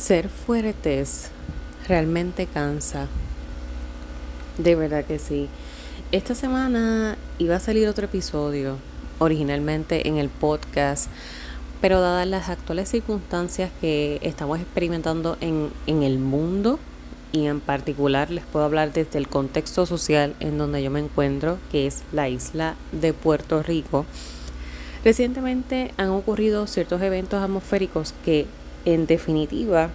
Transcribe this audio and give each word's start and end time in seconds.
Ser 0.00 0.30
fuertes 0.30 1.28
realmente 1.86 2.46
cansa. 2.46 3.06
De 4.56 4.74
verdad 4.74 5.04
que 5.04 5.18
sí. 5.18 5.46
Esta 6.10 6.34
semana 6.34 7.18
iba 7.38 7.56
a 7.56 7.60
salir 7.60 7.86
otro 7.86 8.06
episodio, 8.06 8.78
originalmente 9.18 10.08
en 10.08 10.16
el 10.16 10.30
podcast, 10.30 11.10
pero 11.82 12.00
dadas 12.00 12.26
las 12.26 12.48
actuales 12.48 12.88
circunstancias 12.88 13.70
que 13.82 14.18
estamos 14.22 14.58
experimentando 14.58 15.36
en, 15.42 15.68
en 15.86 16.02
el 16.02 16.18
mundo, 16.18 16.78
y 17.32 17.44
en 17.44 17.60
particular 17.60 18.30
les 18.30 18.46
puedo 18.46 18.64
hablar 18.64 18.94
desde 18.94 19.18
el 19.18 19.28
contexto 19.28 19.84
social 19.84 20.34
en 20.40 20.56
donde 20.56 20.82
yo 20.82 20.90
me 20.90 21.00
encuentro, 21.00 21.58
que 21.70 21.86
es 21.86 22.04
la 22.10 22.30
isla 22.30 22.74
de 22.92 23.12
Puerto 23.12 23.62
Rico. 23.62 24.06
Recientemente 25.04 25.92
han 25.98 26.08
ocurrido 26.08 26.66
ciertos 26.66 27.02
eventos 27.02 27.42
atmosféricos 27.42 28.14
que 28.24 28.46
en 28.84 29.06
definitiva 29.06 29.90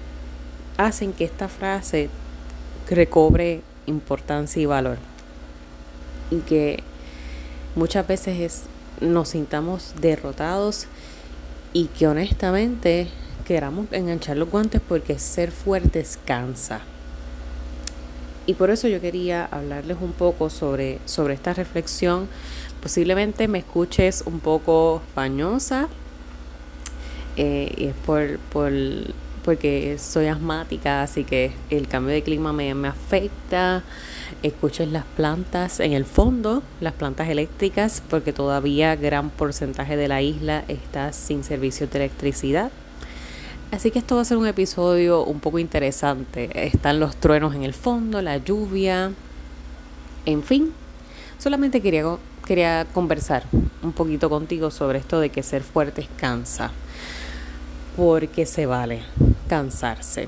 hacen 0.77 1.13
que 1.13 1.25
esta 1.25 1.47
frase 1.47 2.09
recobre 2.89 3.61
importancia 3.85 4.61
y 4.61 4.65
valor 4.65 4.97
y 6.31 6.39
que 6.39 6.83
muchas 7.75 8.07
veces 8.07 8.63
nos 9.01 9.29
sintamos 9.29 9.93
derrotados 9.99 10.87
y 11.73 11.87
que 11.87 12.07
honestamente 12.07 13.07
queramos 13.45 13.87
enganchar 13.91 14.37
los 14.37 14.49
guantes 14.49 14.81
porque 14.87 15.19
ser 15.19 15.51
fuertes 15.51 16.17
cansa. 16.25 16.81
Y 18.47 18.53
por 18.53 18.69
eso 18.69 18.87
yo 18.87 19.01
quería 19.01 19.45
hablarles 19.45 19.97
un 20.01 20.13
poco 20.13 20.49
sobre, 20.49 20.99
sobre 21.05 21.33
esta 21.33 21.53
reflexión. 21.53 22.27
Posiblemente 22.81 23.47
me 23.47 23.59
escuches 23.59 24.23
un 24.25 24.39
poco 24.39 25.01
fañosa, 25.15 25.87
eh, 27.37 27.73
y 27.77 27.85
es 27.85 27.95
por, 28.05 28.39
por, 28.51 28.71
porque 29.43 29.97
soy 29.99 30.27
asmática, 30.27 31.03
así 31.03 31.23
que 31.23 31.51
el 31.69 31.87
cambio 31.87 32.13
de 32.13 32.23
clima 32.23 32.53
me, 32.53 32.73
me 32.73 32.87
afecta. 32.87 33.83
Escuches 34.41 34.89
las 34.89 35.05
plantas 35.05 35.79
en 35.79 35.93
el 35.93 36.05
fondo, 36.05 36.63
las 36.81 36.93
plantas 36.93 37.29
eléctricas, 37.29 38.01
porque 38.09 38.33
todavía 38.33 38.95
gran 38.95 39.29
porcentaje 39.29 39.97
de 39.97 40.07
la 40.07 40.21
isla 40.21 40.63
está 40.67 41.13
sin 41.13 41.43
servicio 41.43 41.87
de 41.87 41.97
electricidad. 41.99 42.71
Así 43.71 43.91
que 43.91 43.99
esto 43.99 44.15
va 44.15 44.21
a 44.21 44.25
ser 44.25 44.37
un 44.37 44.47
episodio 44.47 45.23
un 45.23 45.39
poco 45.39 45.59
interesante. 45.59 46.49
Están 46.65 46.99
los 46.99 47.15
truenos 47.17 47.55
en 47.55 47.63
el 47.63 47.73
fondo, 47.73 48.21
la 48.21 48.37
lluvia, 48.37 49.11
en 50.25 50.43
fin. 50.43 50.73
Solamente 51.37 51.81
quería, 51.81 52.05
quería 52.45 52.87
conversar 52.93 53.43
un 53.83 53.91
poquito 53.91 54.29
contigo 54.29 54.71
sobre 54.71 54.99
esto 54.99 55.19
de 55.19 55.29
que 55.29 55.43
ser 55.43 55.61
fuerte 55.61 56.07
cansa 56.17 56.71
porque 57.95 58.45
se 58.45 58.65
vale 58.65 59.01
cansarse. 59.47 60.27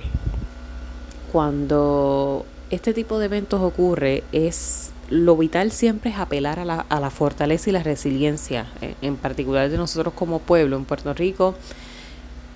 Cuando 1.32 2.46
este 2.70 2.94
tipo 2.94 3.20
de 3.20 3.26
eventos 3.26 3.62
ocurre, 3.62 4.24
es 4.32 4.92
lo 5.10 5.38
vital 5.38 5.72
siempre 5.72 6.12
es 6.12 6.18
apelar 6.18 6.60
a 6.60 6.66
la, 6.66 6.86
a 6.90 7.00
la 7.00 7.10
fortaleza 7.10 7.70
y 7.70 7.74
la 7.74 7.84
resiliencia, 7.84 8.68
eh, 8.82 8.96
en 9.02 9.16
particular 9.16 9.70
de 9.70 9.78
nosotros 9.78 10.14
como 10.14 10.40
pueblo 10.40 10.76
en 10.76 10.86
Puerto 10.86 11.14
Rico. 11.14 11.56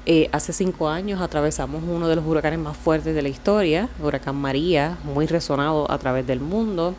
Eh, 0.06 0.30
hace 0.32 0.52
cinco 0.52 0.90
años 0.90 1.22
atravesamos 1.22 1.84
uno 1.88 2.08
de 2.08 2.16
los 2.16 2.26
huracanes 2.26 2.60
más 2.60 2.76
fuertes 2.76 3.14
de 3.14 3.22
la 3.22 3.30
historia, 3.30 3.88
huracán 4.02 4.36
María, 4.36 4.98
muy 5.04 5.28
resonado 5.28 5.90
a 5.92 5.98
través 6.00 6.26
del 6.26 6.40
mundo. 6.40 6.96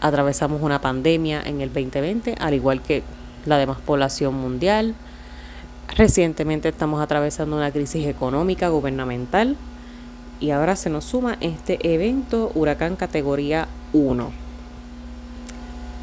Atravesamos 0.00 0.62
una 0.62 0.80
pandemia 0.80 1.42
en 1.42 1.60
el 1.60 1.72
2020, 1.72 2.36
al 2.40 2.54
igual 2.54 2.80
que 2.80 3.02
la 3.44 3.58
demás 3.58 3.78
población 3.84 4.34
mundial. 4.34 4.94
Recientemente 5.96 6.68
estamos 6.68 7.02
atravesando 7.02 7.56
una 7.56 7.72
crisis 7.72 8.06
económica 8.06 8.68
gubernamental 8.68 9.56
y 10.38 10.50
ahora 10.50 10.76
se 10.76 10.88
nos 10.88 11.04
suma 11.04 11.36
este 11.40 11.78
evento 11.94 12.52
huracán 12.54 12.94
categoría 12.94 13.66
1. 13.92 14.30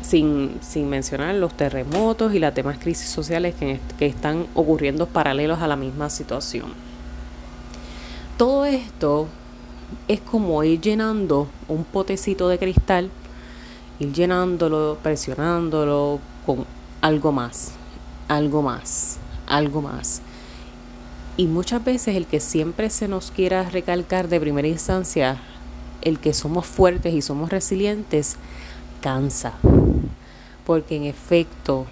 Sin, 0.01 0.59
mencionar 0.89 1.35
los 1.35 1.53
terremotos 1.53 2.33
y 2.33 2.39
las 2.39 2.53
demás 2.53 2.77
crisis 2.79 3.09
sociales 3.09 3.55
que, 3.55 3.79
que 3.97 4.05
están 4.05 4.45
ocurriendo 4.55 5.05
paralelos 5.05 5.59
a 5.59 5.67
la 5.67 5.75
misma 5.75 6.09
situación. 6.09 6.73
Todo 8.37 8.65
esto 8.65 9.27
es 10.07 10.19
como 10.19 10.63
ir 10.63 10.81
llenando 10.81 11.47
un 11.67 11.85
potecito 11.85 12.49
de 12.49 12.59
cristal, 12.59 13.09
ir 13.99 14.13
llenándolo, 14.13 14.97
presionándolo 15.01 16.19
con 16.45 16.65
algo 17.01 17.31
más, 17.31 17.71
algo 18.27 18.61
más 18.61 19.19
algo 19.47 19.81
más. 19.81 20.21
Y 21.37 21.47
muchas 21.47 21.83
veces 21.83 22.15
el 22.15 22.25
que 22.25 22.39
siempre 22.39 22.89
se 22.89 23.07
nos 23.07 23.31
quiera 23.31 23.63
recalcar 23.69 24.27
de 24.27 24.39
primera 24.39 24.67
instancia, 24.67 25.37
el 26.01 26.19
que 26.19 26.33
somos 26.33 26.65
fuertes 26.65 27.13
y 27.13 27.21
somos 27.21 27.49
resilientes, 27.49 28.37
cansa. 29.01 29.53
Porque 30.65 30.95
en 30.95 31.03
efecto, 31.03 31.85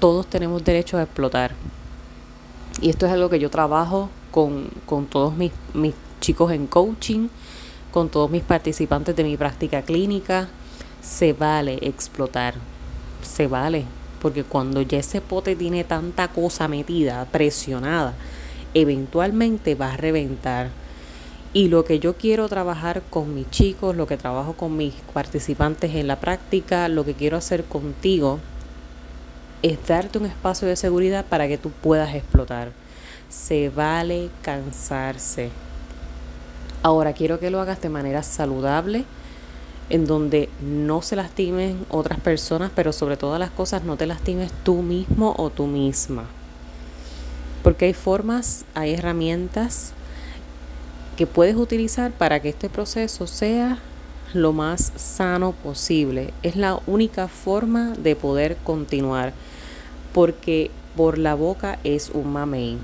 todos 0.00 0.26
tenemos 0.26 0.64
derecho 0.64 0.98
a 0.98 1.02
explotar. 1.02 1.54
Y 2.80 2.90
esto 2.90 3.06
es 3.06 3.12
algo 3.12 3.28
que 3.28 3.38
yo 3.38 3.50
trabajo 3.50 4.10
con, 4.30 4.68
con 4.86 5.06
todos 5.06 5.36
mis, 5.36 5.52
mis 5.74 5.94
chicos 6.20 6.52
en 6.52 6.66
coaching, 6.66 7.28
con 7.92 8.08
todos 8.08 8.30
mis 8.30 8.42
participantes 8.42 9.14
de 9.16 9.24
mi 9.24 9.36
práctica 9.36 9.82
clínica. 9.82 10.48
Se 11.00 11.32
vale 11.32 11.78
explotar. 11.82 12.54
Se 13.22 13.46
vale 13.46 13.84
porque 14.20 14.44
cuando 14.44 14.82
ya 14.82 14.98
ese 14.98 15.20
pote 15.20 15.56
tiene 15.56 15.84
tanta 15.84 16.28
cosa 16.28 16.68
metida, 16.68 17.24
presionada, 17.26 18.14
eventualmente 18.74 19.74
va 19.74 19.94
a 19.94 19.96
reventar. 19.96 20.70
Y 21.54 21.68
lo 21.68 21.84
que 21.84 21.98
yo 21.98 22.16
quiero 22.16 22.48
trabajar 22.48 23.02
con 23.08 23.34
mis 23.34 23.50
chicos, 23.50 23.96
lo 23.96 24.06
que 24.06 24.16
trabajo 24.16 24.52
con 24.52 24.76
mis 24.76 24.94
participantes 25.14 25.94
en 25.94 26.06
la 26.06 26.20
práctica, 26.20 26.88
lo 26.88 27.04
que 27.04 27.14
quiero 27.14 27.36
hacer 27.38 27.64
contigo, 27.64 28.38
es 29.62 29.78
darte 29.86 30.18
un 30.18 30.26
espacio 30.26 30.68
de 30.68 30.76
seguridad 30.76 31.24
para 31.24 31.48
que 31.48 31.58
tú 31.58 31.70
puedas 31.70 32.14
explotar. 32.14 32.72
Se 33.28 33.70
vale 33.70 34.30
cansarse. 34.42 35.50
Ahora 36.82 37.12
quiero 37.12 37.40
que 37.40 37.50
lo 37.50 37.60
hagas 37.60 37.80
de 37.80 37.88
manera 37.88 38.22
saludable, 38.22 39.04
en 39.90 40.06
donde 40.06 40.48
no 40.60 41.02
se 41.02 41.16
lastimen 41.16 41.86
otras 41.88 42.20
personas, 42.20 42.70
pero 42.74 42.92
sobre 42.92 43.16
todas 43.16 43.40
las 43.40 43.50
cosas 43.50 43.84
no 43.84 43.96
te 43.96 44.06
lastimes 44.06 44.52
tú 44.64 44.82
mismo 44.82 45.34
o 45.38 45.50
tú 45.50 45.66
misma. 45.66 46.24
Porque 47.62 47.86
hay 47.86 47.94
formas, 47.94 48.64
hay 48.74 48.94
herramientas 48.94 49.92
que 51.16 51.26
puedes 51.26 51.56
utilizar 51.56 52.12
para 52.12 52.40
que 52.40 52.50
este 52.50 52.68
proceso 52.68 53.26
sea 53.26 53.78
lo 54.34 54.52
más 54.52 54.92
sano 54.96 55.52
posible. 55.52 56.32
Es 56.42 56.54
la 56.54 56.80
única 56.86 57.28
forma 57.28 57.94
de 57.98 58.14
poder 58.14 58.56
continuar, 58.62 59.32
porque 60.12 60.70
por 60.96 61.18
la 61.18 61.34
boca 61.34 61.78
es 61.82 62.10
un 62.10 62.32
mamey. 62.32 62.78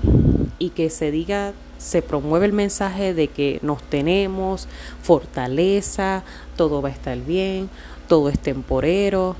Y 0.57 0.69
que 0.69 0.89
se 0.89 1.11
diga 1.11 1.53
se 1.77 2.01
promueve 2.01 2.45
el 2.45 2.53
mensaje 2.53 3.13
de 3.13 3.27
que 3.27 3.59
nos 3.61 3.81
tenemos, 3.83 4.67
fortaleza, 5.01 6.23
todo 6.55 6.81
va 6.81 6.89
a 6.89 6.91
estar 6.91 7.17
bien, 7.17 7.69
todo 8.07 8.29
es 8.29 8.39
temporero. 8.39 9.35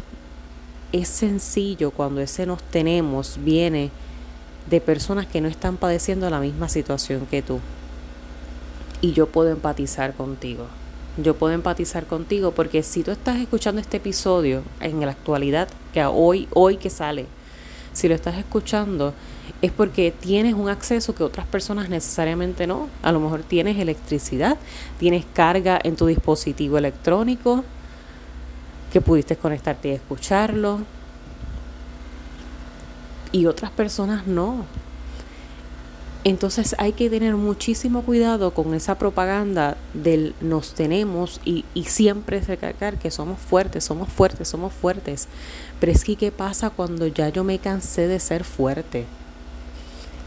Es 0.91 1.07
sencillo 1.07 1.91
cuando 1.91 2.21
ese 2.21 2.45
nos 2.45 2.61
tenemos 2.63 3.39
viene 3.43 3.91
de 4.69 4.81
personas 4.81 5.27
que 5.27 5.41
no 5.41 5.47
están 5.47 5.77
padeciendo 5.77 6.29
la 6.29 6.39
misma 6.39 6.69
situación 6.69 7.27
que 7.29 7.41
tú. 7.41 7.59
Y 9.01 9.13
yo 9.13 9.27
puedo 9.27 9.49
empatizar 9.51 10.13
contigo. 10.13 10.67
Yo 11.17 11.35
puedo 11.35 11.53
empatizar 11.53 12.05
contigo 12.05 12.51
porque 12.51 12.83
si 12.83 13.03
tú 13.03 13.11
estás 13.11 13.37
escuchando 13.37 13.79
este 13.79 13.97
episodio 13.97 14.63
en 14.81 14.99
la 14.99 15.11
actualidad, 15.11 15.67
que 15.93 16.03
hoy, 16.03 16.47
hoy 16.53 16.77
que 16.77 16.89
sale, 16.89 17.25
si 17.93 18.07
lo 18.07 18.15
estás 18.15 18.37
escuchando, 18.37 19.13
es 19.65 19.71
porque 19.71 20.11
tienes 20.11 20.53
un 20.53 20.69
acceso 20.69 21.15
que 21.15 21.23
otras 21.23 21.47
personas 21.47 21.89
necesariamente 21.89 22.67
no. 22.67 22.87
A 23.01 23.11
lo 23.11 23.19
mejor 23.19 23.41
tienes 23.41 23.77
electricidad, 23.77 24.57
tienes 24.99 25.25
carga 25.33 25.79
en 25.83 25.95
tu 25.95 26.05
dispositivo 26.05 26.77
electrónico, 26.77 27.63
que 28.93 29.01
pudiste 29.01 29.35
conectarte 29.35 29.89
y 29.89 29.91
escucharlo. 29.91 30.81
Y 33.31 33.47
otras 33.47 33.71
personas 33.71 34.27
no. 34.27 34.65
Entonces 36.23 36.75
hay 36.77 36.93
que 36.93 37.09
tener 37.09 37.35
muchísimo 37.35 38.03
cuidado 38.03 38.53
con 38.53 38.73
esa 38.73 38.97
propaganda 38.97 39.77
del 39.93 40.33
nos 40.41 40.73
tenemos 40.73 41.41
y, 41.43 41.65
y 41.73 41.85
siempre 41.85 42.39
recalcar 42.39 42.97
que 42.97 43.11
somos 43.11 43.39
fuertes, 43.39 43.83
somos 43.83 44.09
fuertes, 44.09 44.47
somos 44.47 44.73
fuertes. 44.73 45.27
Pero 45.79 45.91
es 45.91 46.03
que 46.03 46.15
¿qué 46.15 46.31
pasa 46.31 46.69
cuando 46.69 47.07
ya 47.07 47.29
yo 47.29 47.43
me 47.43 47.59
cansé 47.59 48.07
de 48.07 48.19
ser 48.19 48.43
fuerte? 48.43 49.05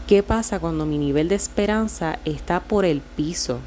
¿Qué 0.09 0.23
pasa 0.23 0.59
cuando 0.59 0.87
mi 0.87 0.97
nivel 0.97 1.29
de 1.29 1.35
esperanza 1.35 2.17
está 2.25 2.61
por 2.61 2.83
el 2.83 2.99
piso? 2.99 3.59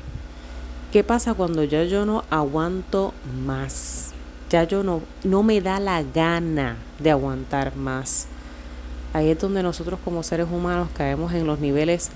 ¿Qué 0.90 1.04
pasa 1.04 1.34
cuando 1.34 1.62
ya 1.62 1.84
yo 1.84 2.04
no 2.04 2.24
aguanto 2.30 3.14
más? 3.46 4.10
Ya 4.50 4.64
yo 4.64 4.82
no, 4.82 5.02
no 5.22 5.44
me 5.44 5.60
da 5.60 5.78
la 5.78 6.02
gana 6.02 6.78
de 6.98 7.12
aguantar 7.12 7.76
más. 7.76 8.26
Ahí 9.12 9.30
es 9.30 9.38
donde 9.38 9.62
nosotros 9.62 10.00
como 10.04 10.24
seres 10.24 10.48
humanos 10.50 10.88
caemos 10.96 11.32
en 11.32 11.46
los 11.46 11.60
niveles 11.60 12.10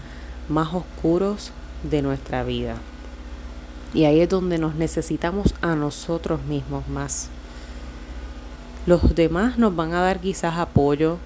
más 0.49 0.75
oscuros 0.75 1.53
de 1.89 2.03
nuestra 2.03 2.43
vida. 2.43 2.75
Y 3.95 4.07
ahí 4.07 4.19
es 4.19 4.29
donde 4.29 4.59
nos 4.59 4.75
necesitamos 4.75 5.55
a 5.61 5.77
nosotros 5.77 6.43
mismos 6.47 6.89
más. 6.89 7.29
Los 8.87 9.15
demás 9.15 9.57
nos 9.57 9.77
van 9.77 9.95
a 9.95 10.01
dar 10.01 10.19
quizás 10.19 10.59
apoyo, 10.59 11.19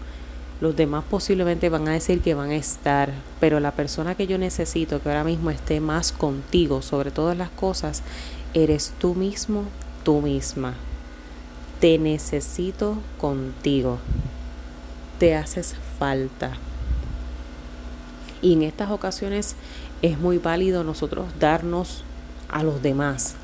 los 0.61 0.77
demás 0.77 1.05
posiblemente 1.09 1.71
van 1.71 1.89
a 1.89 1.93
decir 1.93 2.21
que 2.21 2.35
van 2.35 2.51
a 2.51 2.57
estar, 2.57 3.13
pero 3.41 3.61
la 3.61 3.73
persona 3.73 4.15
que 4.15 4.27
yo 4.27 4.37
necesito 4.37 5.01
que 5.03 5.09
ahora 5.09 5.25
mismo 5.25 5.51
esté 5.51 5.81
más 5.81 6.13
contigo 6.13 6.83
sobre 6.83 7.11
todas 7.11 7.37
las 7.37 7.51
cosas, 7.51 8.03
eres 8.53 8.93
tú 8.99 9.15
mismo, 9.15 9.65
tú 10.05 10.21
misma. 10.21 10.75
Te 11.81 11.99
necesito 11.99 12.99
contigo. 13.19 13.99
Te 15.19 15.35
haces 15.35 15.75
falta. 15.99 16.53
Y 18.43 18.53
en 18.53 18.63
estas 18.63 18.91
ocasiones 18.91 19.57
es 20.03 20.19
muy 20.19 20.39
válido 20.39 20.85
nosotros 20.85 21.27
darnos 21.39 22.05
a 22.49 22.63
los 22.63 22.83
demás, 22.83 23.37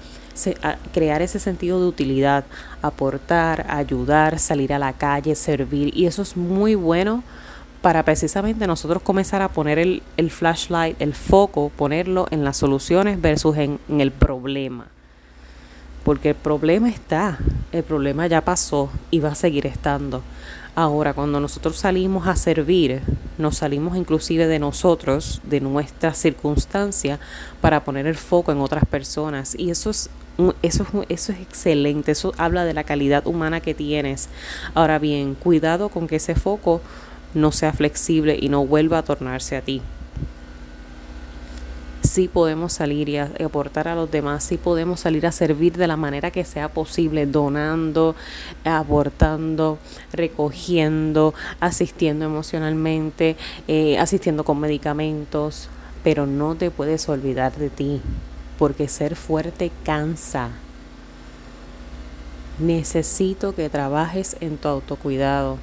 crear 0.92 1.22
ese 1.22 1.38
sentido 1.38 1.80
de 1.80 1.86
utilidad, 1.86 2.44
aportar, 2.82 3.66
ayudar, 3.68 4.38
salir 4.38 4.72
a 4.72 4.78
la 4.78 4.92
calle, 4.92 5.34
servir. 5.34 5.96
Y 5.96 6.06
eso 6.06 6.22
es 6.22 6.36
muy 6.36 6.74
bueno 6.74 7.22
para 7.82 8.02
precisamente 8.02 8.66
nosotros 8.66 9.02
comenzar 9.02 9.42
a 9.42 9.48
poner 9.48 9.78
el, 9.78 10.30
flashlight, 10.30 11.00
el 11.00 11.14
foco, 11.14 11.70
ponerlo 11.76 12.26
en 12.30 12.44
las 12.44 12.56
soluciones 12.56 13.20
versus 13.20 13.56
en 13.56 13.78
el 13.88 14.10
problema. 14.10 14.86
Porque 16.04 16.30
el 16.30 16.34
problema 16.36 16.88
está, 16.88 17.38
el 17.72 17.82
problema 17.82 18.26
ya 18.28 18.40
pasó 18.40 18.90
y 19.10 19.18
va 19.20 19.30
a 19.30 19.34
seguir 19.34 19.66
estando. 19.66 20.22
Ahora, 20.76 21.14
cuando 21.14 21.40
nosotros 21.40 21.78
salimos 21.78 22.26
a 22.28 22.36
servir, 22.36 23.00
nos 23.38 23.56
salimos 23.56 23.96
inclusive 23.96 24.46
de 24.46 24.58
nosotros, 24.58 25.40
de 25.42 25.62
nuestra 25.62 26.12
circunstancia, 26.12 27.18
para 27.62 27.82
poner 27.82 28.06
el 28.06 28.14
foco 28.14 28.52
en 28.52 28.60
otras 28.60 28.84
personas. 28.84 29.54
Y 29.58 29.70
eso 29.70 29.88
es, 29.88 30.10
eso, 30.62 30.86
eso 31.08 31.32
es 31.32 31.40
excelente, 31.40 32.12
eso 32.12 32.32
habla 32.36 32.64
de 32.64 32.74
la 32.74 32.84
calidad 32.84 33.26
humana 33.26 33.60
que 33.60 33.74
tienes. 33.74 34.28
Ahora 34.74 34.98
bien, 34.98 35.34
cuidado 35.34 35.88
con 35.88 36.06
que 36.06 36.16
ese 36.16 36.34
foco 36.34 36.80
no 37.34 37.52
sea 37.52 37.72
flexible 37.72 38.38
y 38.40 38.48
no 38.48 38.66
vuelva 38.66 38.98
a 38.98 39.02
tornarse 39.02 39.56
a 39.56 39.62
ti 39.62 39.82
sí 42.16 42.28
podemos 42.28 42.72
salir 42.72 43.10
y 43.10 43.18
aportar 43.18 43.88
a 43.88 43.94
los 43.94 44.10
demás, 44.10 44.42
sí 44.42 44.56
podemos 44.56 45.00
salir 45.00 45.26
a 45.26 45.32
servir 45.32 45.76
de 45.76 45.86
la 45.86 45.96
manera 45.96 46.30
que 46.30 46.44
sea 46.44 46.70
posible, 46.70 47.26
donando, 47.26 48.16
aportando, 48.64 49.78
recogiendo, 50.12 51.34
asistiendo 51.60 52.24
emocionalmente, 52.24 53.36
eh, 53.68 53.98
asistiendo 53.98 54.44
con 54.44 54.60
medicamentos, 54.60 55.68
pero 56.02 56.26
no 56.26 56.54
te 56.54 56.70
puedes 56.70 57.06
olvidar 57.10 57.54
de 57.56 57.68
ti, 57.68 58.00
porque 58.58 58.88
ser 58.88 59.16
fuerte 59.16 59.70
cansa. 59.84 60.50
Necesito 62.58 63.54
que 63.54 63.68
trabajes 63.68 64.36
en 64.40 64.56
tu 64.56 64.68
autocuidado. 64.68 65.58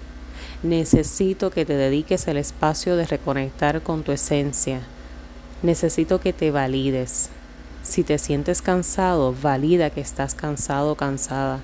Necesito 0.61 1.51
que 1.51 1.65
te 1.65 1.75
dediques 1.75 2.27
el 2.27 2.37
espacio 2.37 2.95
de 2.95 3.05
reconectar 3.05 3.81
con 3.81 4.03
tu 4.03 4.11
esencia 4.11 4.81
Necesito 5.63 6.19
que 6.19 6.33
te 6.33 6.51
valides. 6.51 7.29
Si 7.83 8.03
te 8.03 8.17
sientes 8.17 8.61
cansado, 8.61 9.33
valida 9.41 9.89
que 9.89 10.01
estás 10.01 10.35
cansado 10.35 10.91
o 10.91 10.95
cansada. 10.95 11.61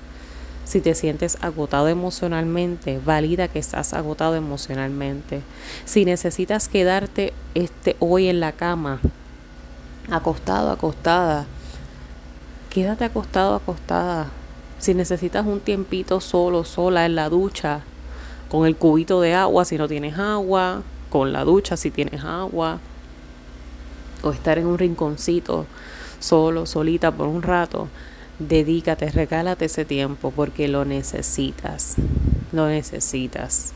Si 0.64 0.80
te 0.80 0.94
sientes 0.94 1.36
agotado 1.42 1.88
emocionalmente, 1.88 2.98
valida 3.04 3.48
que 3.48 3.58
estás 3.58 3.92
agotado 3.92 4.36
emocionalmente. 4.36 5.42
Si 5.84 6.06
necesitas 6.06 6.68
quedarte 6.68 7.34
este, 7.54 7.96
hoy 7.98 8.28
en 8.28 8.40
la 8.40 8.52
cama, 8.52 9.00
acostado, 10.10 10.70
acostada, 10.70 11.46
quédate 12.68 13.04
acostado, 13.04 13.54
acostada. 13.54 14.28
Si 14.78 14.94
necesitas 14.94 15.46
un 15.46 15.60
tiempito 15.60 16.20
solo, 16.20 16.64
sola 16.64 17.06
en 17.06 17.14
la 17.14 17.28
ducha, 17.28 17.80
con 18.50 18.66
el 18.66 18.76
cubito 18.76 19.20
de 19.20 19.34
agua 19.34 19.64
si 19.64 19.76
no 19.78 19.88
tienes 19.88 20.18
agua, 20.18 20.82
con 21.10 21.32
la 21.32 21.44
ducha 21.44 21.76
si 21.76 21.90
tienes 21.90 22.24
agua, 22.24 22.78
o 24.22 24.32
estar 24.32 24.58
en 24.58 24.66
un 24.66 24.78
rinconcito 24.78 25.66
solo, 26.18 26.66
solita 26.66 27.10
por 27.12 27.28
un 27.28 27.42
rato, 27.42 27.88
dedícate, 28.38 29.10
regálate 29.10 29.66
ese 29.66 29.84
tiempo 29.84 30.30
porque 30.30 30.68
lo 30.68 30.84
necesitas, 30.84 31.96
lo 32.52 32.66
necesitas. 32.68 33.72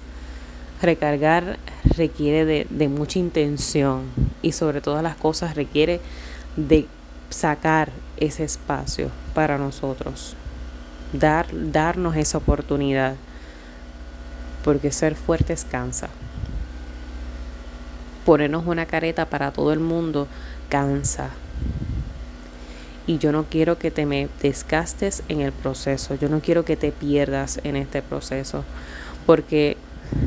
Recargar 0.83 1.59
requiere 1.97 2.45
de, 2.45 2.89
mucha 2.89 3.19
intención 3.19 4.11
y 4.43 4.53
sobre 4.53 4.81
todas 4.81 5.03
las 5.03 5.17
cosas 5.17 5.55
requiere 5.55 6.01
de 6.57 6.87
sacar 7.31 7.91
ese 8.17 8.45
espacio 8.45 9.11
para 9.35 9.59
nosotros, 9.59 10.37
dar, 11.13 11.47
darnos 11.53 12.17
esa 12.17 12.39
oportunidad, 12.39 13.17
porque 14.63 14.93
ser 14.93 15.15
fuertes 15.15 15.67
cansa 15.71 16.09
ponernos 18.25 18.67
una 18.67 18.87
careta 18.87 19.27
para 19.27 19.53
todo 19.53 19.73
el 19.73 19.81
mundo 19.81 20.27
cansa. 20.69 21.31
Y 23.07 23.19
yo 23.19 23.33
no 23.33 23.45
quiero 23.45 23.79
que 23.79 23.91
te 23.91 24.07
me 24.07 24.29
desgastes 24.41 25.23
en 25.29 25.43
el 25.43 25.53
proceso, 25.53 26.15
yo 26.15 26.29
no 26.29 26.41
quiero 26.41 26.65
que 26.65 26.77
te 26.77 26.91
pierdas 26.91 27.61
en 27.63 27.77
este 27.77 28.01
proceso, 28.01 28.65
porque 29.27 29.77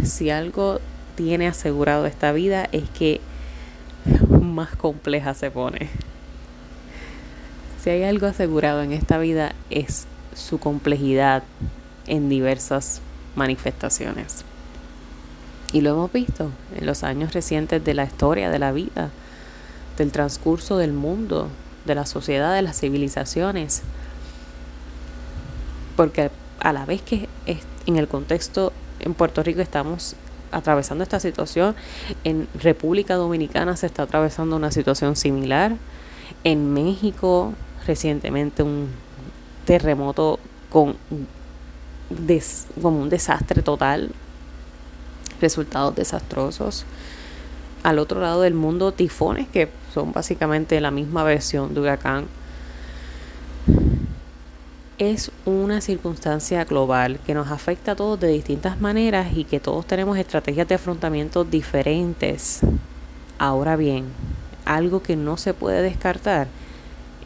si 0.04 0.30
algo 0.30 0.80
tiene 1.16 1.48
asegurado 1.48 2.06
esta 2.06 2.31
vida 2.31 2.68
es 2.72 2.89
que 2.89 3.22
más 4.42 4.75
compleja 4.75 5.34
se 5.34 5.51
pone. 5.51 5.89
Si 7.81 7.89
hay 7.89 8.04
algo 8.04 8.28
asegurado 8.28 8.81
en 8.81 8.92
esta 8.92 9.18
vida 9.18 9.54
es 9.69 10.07
su 10.36 10.60
complejidad 10.60 11.44
en 12.06 12.30
diversas 12.30 13.01
manifestaciones. 13.36 14.44
Y 15.74 15.81
lo 15.81 15.92
hemos 15.92 16.12
visto 16.12 16.51
en 16.75 16.86
los 16.86 17.04
años 17.04 17.34
recientes 17.34 17.84
de 17.84 17.94
la 17.94 18.06
historia, 18.06 18.50
de 18.50 18.60
la 18.60 18.72
vida, 18.72 19.10
del 19.98 20.12
transcurso 20.12 20.78
del 20.78 20.94
mundo, 20.94 21.50
de 21.86 21.95
la 21.95 22.06
sociedad, 22.06 22.54
de 22.56 22.62
las 22.62 22.80
civilizaciones. 22.80 23.81
Porque 25.95 26.30
a 26.60 26.74
la 26.74 26.86
vez 26.86 27.01
que 27.01 27.28
en 27.86 27.98
el 27.98 28.07
contexto 28.07 28.72
en 28.99 29.13
Puerto 29.13 29.44
Rico 29.44 29.61
estamos 29.61 30.15
atravesando 30.51 31.03
esta 31.03 31.19
situación, 31.19 31.75
en 32.23 32.47
República 32.61 33.15
Dominicana 33.15 33.75
se 33.75 33.88
está 33.88 34.03
atravesando 34.03 34.55
una 34.55 34.71
situación 34.71 35.15
similar. 35.15 35.75
En 36.44 36.73
México 36.73 37.53
recientemente 37.86 38.63
un 38.63 38.89
terremoto 39.65 40.39
con 40.69 40.95
como 42.81 43.01
un 43.01 43.10
desastre 43.10 43.62
total 43.62 44.12
resultados 45.41 45.95
desastrosos. 45.95 46.86
Al 47.83 48.00
otro 48.00 48.22
lado 48.22 48.41
del 48.41 48.53
mundo, 48.53 48.91
tifones 48.91 49.48
que 49.48 49.69
son 49.93 50.12
básicamente 50.12 50.79
la 50.81 50.91
misma 50.91 51.24
versión 51.24 51.74
de 51.74 51.81
huracán. 51.81 52.25
Es 55.00 55.30
una 55.46 55.80
circunstancia 55.80 56.66
global 56.66 57.20
que 57.20 57.36
nos 57.36 57.51
afecta 57.51 57.92
a 57.92 57.96
todos 57.96 58.20
de 58.20 58.30
distintas 58.30 58.82
maneras 58.82 59.27
y 59.36 59.44
que 59.44 59.60
todos 59.60 59.86
tenemos 59.86 60.18
estrategias 60.18 60.68
de 60.68 60.74
afrontamiento 60.74 61.44
diferentes. 61.44 62.62
Ahora 63.38 63.75
bien, 63.75 64.06
algo 64.66 65.04
que 65.04 65.16
no 65.16 65.38
se 65.38 65.54
puede 65.54 65.84
descartar 65.84 66.48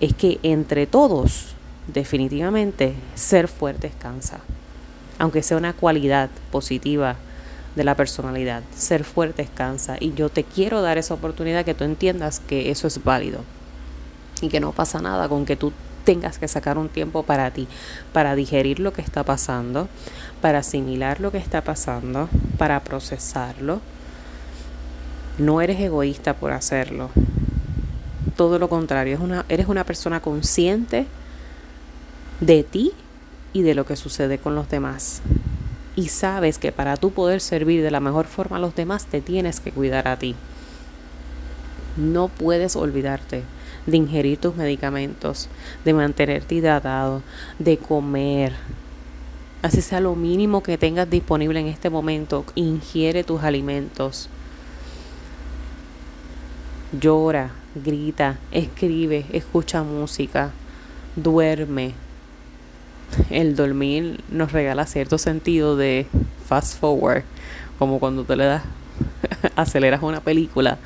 es 0.02 0.14
que 0.14 0.38
entre 0.44 0.86
todos, 0.86 1.56
definitivamente, 1.88 2.94
ser 3.16 3.48
fuertes 3.48 3.94
cansa. 3.98 4.40
Aunque 5.18 5.42
sea 5.42 5.56
una 5.56 5.72
cualidad 5.72 6.30
positiva 6.52 7.16
de 7.78 7.86
la 7.86 7.96
personalidad. 7.96 8.64
Ser 8.76 9.06
fuerte 9.06 9.48
cansa 9.56 9.96
y 9.98 10.14
yo 10.14 10.28
te 10.28 10.44
quiero 10.44 10.82
dar 10.82 10.98
esa 10.98 11.14
oportunidad 11.14 11.64
que 11.64 11.74
tú 11.74 11.86
entiendas 11.86 12.42
que 12.42 12.70
eso 12.70 12.88
es 12.88 13.02
válido 13.02 13.46
y 14.42 14.50
que 14.50 14.60
no 14.60 14.74
pasa 14.74 15.00
nada 15.00 15.30
con 15.30 15.46
que 15.46 15.56
tú 15.56 15.72
tengas 16.04 16.40
que 16.40 16.48
sacar 16.48 16.78
un 16.78 16.90
tiempo 16.90 17.24
para 17.24 17.52
ti, 17.52 17.68
para 18.14 18.36
digerir 18.36 18.80
lo 18.80 18.94
que 18.94 19.02
está 19.02 19.24
pasando, 19.24 19.88
para 20.42 20.60
asimilar 20.60 21.20
lo 21.20 21.32
que 21.32 21.38
está 21.38 21.64
pasando, 21.64 22.30
para 22.58 22.80
procesarlo. 22.82 23.82
No 25.38 25.62
eres 25.62 25.80
egoísta 25.80 26.36
por 26.36 26.52
hacerlo. 26.52 27.10
Todo 28.36 28.60
lo 28.60 28.70
contrario, 28.70 29.18
eres 29.50 29.68
una 29.68 29.84
persona 29.84 30.20
consciente 30.22 31.06
de 32.40 32.64
ti 32.64 32.92
y 33.54 33.62
de 33.62 33.76
lo 33.76 33.86
que 33.86 33.96
sucede 33.96 34.38
con 34.38 34.56
los 34.56 34.70
demás 34.70 35.22
y 35.96 36.08
sabes 36.08 36.58
que 36.58 36.72
para 36.72 36.98
tú 36.98 37.12
poder 37.12 37.42
servir 37.42 37.84
de 37.84 37.92
la 37.92 38.00
mejor 38.00 38.26
forma 38.26 38.58
a 38.58 38.60
los 38.60 38.76
demás 38.76 39.06
te 39.06 39.22
tienes 39.22 39.60
que 39.60 39.72
cuidar 39.72 40.08
a 40.08 40.18
ti. 40.18 40.36
No 41.98 42.30
puedes 42.30 42.76
olvidarte 42.76 43.44
de 43.86 43.98
ingerir 43.98 44.38
tus 44.38 44.56
medicamentos, 44.56 45.50
de 45.86 45.94
mantenerte 45.94 46.56
hidratado, 46.56 47.22
de 47.60 47.78
comer. 47.78 48.54
Así 49.62 49.82
sea 49.82 50.00
lo 50.00 50.16
mínimo 50.16 50.64
que 50.64 50.78
tengas 50.78 51.10
disponible 51.10 51.60
en 51.60 51.68
este 51.68 51.90
momento, 51.90 52.46
ingiere 52.56 53.24
tus 53.24 53.44
alimentos. 53.44 54.30
Llora, 57.00 57.52
grita, 57.76 58.38
escribe, 58.52 59.26
escucha 59.32 59.84
música, 59.84 60.52
duerme. 61.16 61.94
El 63.30 63.56
dormir 63.56 64.24
nos 64.30 64.52
regala 64.52 64.86
cierto 64.86 65.18
sentido 65.18 65.76
de 65.76 66.08
fast 66.46 66.80
forward, 66.80 67.24
como 67.78 68.00
cuando 68.00 68.24
te 68.24 68.36
le 68.36 68.46
das, 68.46 68.64
aceleras 69.56 70.02
una 70.02 70.22
película. 70.22 70.80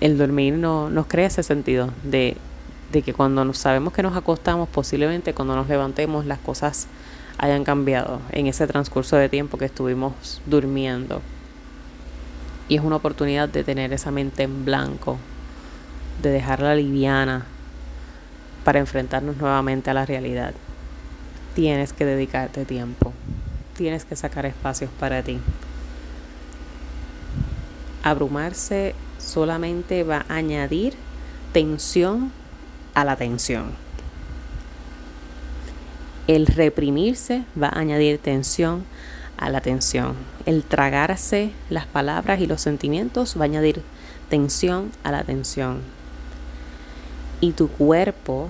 El 0.00 0.16
dormir 0.16 0.54
no, 0.54 0.90
nos 0.90 1.06
crea 1.06 1.26
ese 1.26 1.42
sentido 1.42 1.90
de, 2.04 2.36
que 2.92 3.12
cuando 3.12 3.52
sabemos 3.52 3.92
que 3.92 4.02
nos 4.02 4.16
acostamos, 4.16 4.68
posiblemente 4.68 5.34
cuando 5.34 5.56
nos 5.56 5.68
levantemos 5.68 6.24
las 6.24 6.38
cosas 6.38 6.86
hayan 7.38 7.64
cambiado 7.64 8.20
en 8.30 8.46
ese 8.46 8.66
transcurso 8.66 9.16
de 9.16 9.28
tiempo 9.28 9.58
que 9.58 9.64
estuvimos 9.64 10.40
durmiendo. 10.46 11.20
Y 12.68 12.76
es 12.76 12.82
una 12.82 12.96
oportunidad 12.96 13.48
de 13.48 13.64
tener 13.64 13.92
esa 13.92 14.10
mente 14.10 14.44
en 14.44 14.64
blanco, 14.64 15.18
de 16.22 16.30
dejarla 16.30 16.74
liviana 16.74 17.46
para 18.64 18.78
enfrentarnos 18.78 19.36
nuevamente 19.36 19.90
a 19.90 19.94
la 19.94 20.06
realidad. 20.06 20.52
Tienes 21.54 21.92
que 21.92 22.04
dedicarte 22.04 22.64
tiempo, 22.64 23.12
tienes 23.76 24.04
que 24.04 24.14
sacar 24.14 24.46
espacios 24.46 24.90
para 25.00 25.22
ti. 25.22 25.40
Abrumarse 28.02 28.94
solamente 29.28 30.02
va 30.02 30.24
a 30.28 30.36
añadir 30.36 30.94
tensión 31.52 32.32
a 32.94 33.04
la 33.04 33.16
tensión. 33.16 33.66
El 36.26 36.46
reprimirse 36.46 37.44
va 37.60 37.68
a 37.68 37.78
añadir 37.78 38.18
tensión 38.18 38.84
a 39.36 39.50
la 39.50 39.60
tensión. 39.60 40.14
El 40.46 40.64
tragarse 40.64 41.52
las 41.70 41.86
palabras 41.86 42.40
y 42.40 42.46
los 42.46 42.60
sentimientos 42.60 43.36
va 43.38 43.42
a 43.42 43.44
añadir 43.44 43.82
tensión 44.28 44.90
a 45.04 45.12
la 45.12 45.24
tensión. 45.24 45.80
Y 47.40 47.52
tu 47.52 47.68
cuerpo, 47.68 48.48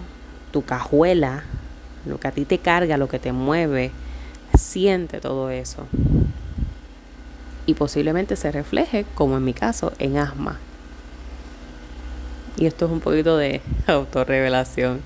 tu 0.50 0.64
cajuela, 0.64 1.44
lo 2.06 2.18
que 2.18 2.28
a 2.28 2.32
ti 2.32 2.44
te 2.44 2.58
carga, 2.58 2.97
lo 2.97 3.08
que 3.08 3.18
te 3.18 3.32
mueve, 3.32 3.90
siente 4.56 5.20
todo 5.20 5.50
eso. 5.50 5.87
Y 7.66 7.75
posiblemente 7.75 8.35
se 8.35 8.50
refleje, 8.50 9.04
como 9.14 9.37
en 9.37 9.44
mi 9.44 9.52
caso, 9.52 9.92
en 9.99 10.16
asma. 10.16 10.58
Y 12.59 12.67
esto 12.67 12.87
es 12.87 12.91
un 12.91 13.00
poquito 13.00 13.37
de 13.37 13.61
autorrevelación. 13.87 15.00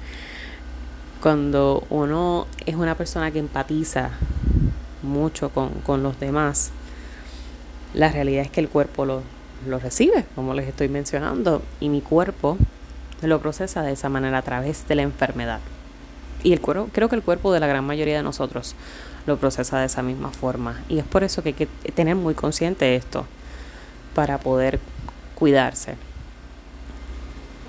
Cuando 1.21 1.87
uno 1.91 2.47
es 2.65 2.75
una 2.75 2.97
persona 2.97 3.31
que 3.31 3.39
empatiza 3.39 4.11
mucho 5.03 5.51
con, 5.51 6.03
los 6.03 6.19
demás, 6.19 6.71
la 7.95 8.11
realidad 8.11 8.45
es 8.45 8.51
que 8.51 8.61
el 8.61 8.69
cuerpo 8.69 9.05
lo, 9.05 9.23
lo 9.69 9.79
recibe, 9.79 10.25
como 10.35 10.55
les 10.55 10.67
estoy 10.67 10.89
mencionando, 10.89 11.63
y 11.79 11.91
mi 11.91 12.01
cuerpo 12.01 12.57
lo 13.21 13.41
procesa 13.41 13.83
de 13.83 13.93
esa 13.93 14.09
manera 14.09 14.39
a 14.39 14.43
través 14.43 14.89
de 14.89 14.95
la 14.95 15.03
enfermedad. 15.03 15.61
Y 16.43 16.55
el 16.55 16.61
cuerpo, 16.61 16.89
creo 16.91 17.09
que 17.09 17.17
el 17.17 17.23
cuerpo 17.23 17.53
de 17.53 17.61
la 17.61 17.67
gran 17.67 17.85
mayoría 17.85 18.17
de 18.17 18.23
nosotros 18.23 18.75
lo 19.27 19.37
procesa 19.37 19.79
de 19.79 19.87
esa 19.87 20.03
misma 20.03 20.31
forma. 20.31 20.83
Y 20.89 20.99
es 20.99 21.05
por 21.05 21.23
eso 21.23 21.43
que 21.43 21.51
hay 21.51 21.55
que 21.55 21.67
tener 21.93 22.17
muy 22.17 22.35
consciente 22.35 22.97
esto 22.97 23.27
para 24.15 24.39
poder 24.39 24.81
cuidarse. 25.35 25.97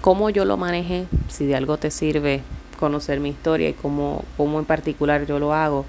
Cómo 0.03 0.29
yo 0.29 0.43
lo 0.43 0.57
maneje, 0.57 1.05
si 1.29 1.45
de 1.45 1.55
algo 1.55 1.77
te 1.77 1.89
sirve 1.89 2.41
conocer 2.77 3.22
mi 3.22 3.29
historia 3.29 3.69
y 3.69 3.74
cómo, 3.74 4.25
cómo 4.36 4.60
en 4.60 4.65
particular 4.65 5.25
yo 5.25 5.39
lo 5.39 5.53
hago, 5.53 5.86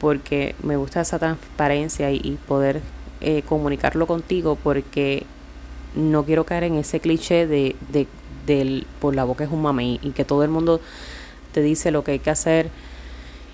porque 0.00 0.54
me 0.62 0.78
gusta 0.78 1.02
esa 1.02 1.18
transparencia 1.18 2.10
y, 2.10 2.38
poder 2.48 2.80
eh, 3.20 3.42
comunicarlo 3.42 4.06
contigo 4.06 4.56
porque 4.56 5.24
no 5.94 6.24
quiero 6.24 6.44
caer 6.44 6.64
en 6.64 6.76
ese 6.76 7.00
cliché 7.00 7.46
de, 7.46 7.76
de 7.92 8.06
del 8.46 8.86
por 8.98 9.14
la 9.14 9.24
boca 9.24 9.44
es 9.44 9.50
un 9.50 9.60
mame 9.60 10.00
y, 10.00 10.12
que 10.12 10.24
todo 10.24 10.42
el 10.42 10.48
mundo 10.48 10.80
te 11.52 11.60
dice 11.60 11.90
lo 11.90 12.02
que 12.02 12.12
hay 12.12 12.20
que 12.20 12.30
hacer 12.30 12.70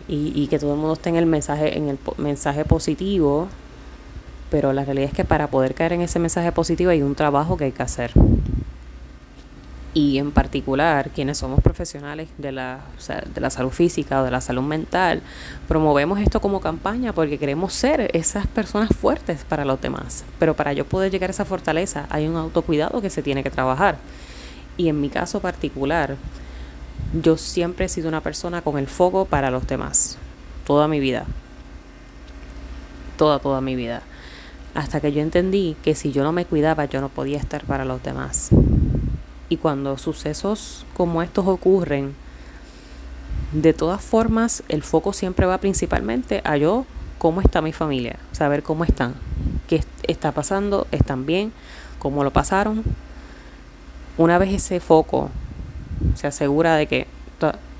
y, 0.06 0.30
y, 0.40 0.47
que 0.47 0.61
todo 0.61 0.75
el 0.75 0.78
mundo 0.78 0.92
esté 0.92 1.09
en 1.09 1.16
el 1.16 1.26
mensaje 1.26 1.76
en 1.76 1.88
el 1.88 1.99
mensaje 2.16 2.64
positivo 2.64 3.49
pero 4.52 4.73
la 4.73 4.85
realidad 4.85 5.09
es 5.09 5.16
que 5.16 5.25
para 5.25 5.49
poder 5.49 5.75
caer 5.75 5.94
en 5.94 6.02
ese 6.02 6.20
mensaje 6.20 6.52
positivo 6.52 6.92
hay 6.92 7.02
un 7.02 7.16
trabajo 7.16 7.56
que 7.56 7.64
hay 7.64 7.73
que 7.73 7.82
hacer 7.82 8.12
y 9.92 10.18
en 10.18 10.30
particular 10.30 11.11
quienes 11.11 11.38
somos 11.38 11.61
profesionales 11.61 12.28
de 12.38 12.52
la, 12.52 12.80
de 13.35 13.40
la 13.40 13.50
salud 13.50 13.70
física 13.70 14.20
o 14.20 14.25
de 14.25 14.30
la 14.30 14.40
salud 14.40 14.62
mental, 14.62 15.20
promovemos 15.66 16.20
esto 16.20 16.40
como 16.40 16.61
campaña 16.61 17.12
porque 17.12 17.38
queremos 17.38 17.73
ser 17.73 18.11
esas 18.14 18.47
personas 18.47 18.90
fuertes 18.90 19.44
para 19.44 19.64
los 19.64 19.80
demás. 19.80 20.25
Pero 20.38 20.54
para 20.54 20.73
yo 20.73 20.85
poder 20.85 21.11
llegar 21.11 21.30
a 21.30 21.32
esa 21.32 21.44
fortaleza 21.44 22.06
hay 22.11 22.28
un 22.28 22.37
autocuidado 22.37 23.02
que 23.02 23.11
se 23.11 23.23
tiene 23.23 23.42
que 23.42 23.50
trabajar. 23.50 23.99
Y 24.76 24.88
en 24.88 25.00
mi 25.00 25.11
caso 25.11 25.40
particular, 25.40 26.16
yo 27.20 27.37
siempre 27.37 27.87
he 27.87 27.88
sido 27.88 28.09
una 28.09 28.20
persona 28.20 28.62
con 28.62 28.78
el 28.78 28.87
foco 28.87 29.25
para 29.25 29.50
los 29.50 29.66
demás, 29.66 30.16
toda 30.64 30.87
mi 30.87 31.00
vida. 31.00 31.25
Toda, 33.16 33.38
toda 33.40 33.61
mi 33.61 33.75
vida. 33.75 34.02
Hasta 34.75 35.00
que 35.00 35.12
yo 35.12 35.20
entendí 35.20 35.76
que 35.82 35.94
si 35.94 36.12
yo 36.12 36.23
no 36.23 36.32
me 36.32 36.47
cuidaba, 36.47 36.85
yo 36.85 37.00
no 37.00 37.09
podía 37.09 37.38
estar 37.38 37.64
para 37.64 37.85
los 37.85 38.02
demás. 38.02 38.50
Y 39.50 39.59
cuando 39.59 39.99
sucesos 39.99 40.87
como 40.97 41.23
estos 41.23 41.47
ocurren, 41.47 42.14
de 43.52 43.73
todas 43.73 44.00
formas, 44.00 44.62
el 44.69 44.83
foco 44.83 45.12
siempre 45.12 45.45
va 45.45 45.59
principalmente 45.59 46.40
a 46.45 46.57
yo, 46.57 46.87
cómo 47.19 47.40
está 47.40 47.61
mi 47.61 47.73
familia, 47.73 48.16
saber 48.33 48.62
cómo 48.62 48.85
están, 48.85 49.14
qué 49.69 49.83
está 50.07 50.33
pasando, 50.33 50.87
están 50.92 51.26
bien, 51.26 51.52
cómo 51.99 52.23
lo 52.23 52.33
pasaron. 52.33 52.85
Una 54.16 54.38
vez 54.38 54.54
ese 54.54 54.78
foco 54.78 55.30
se 56.14 56.28
asegura 56.28 56.76
de 56.76 56.87
que 56.87 57.07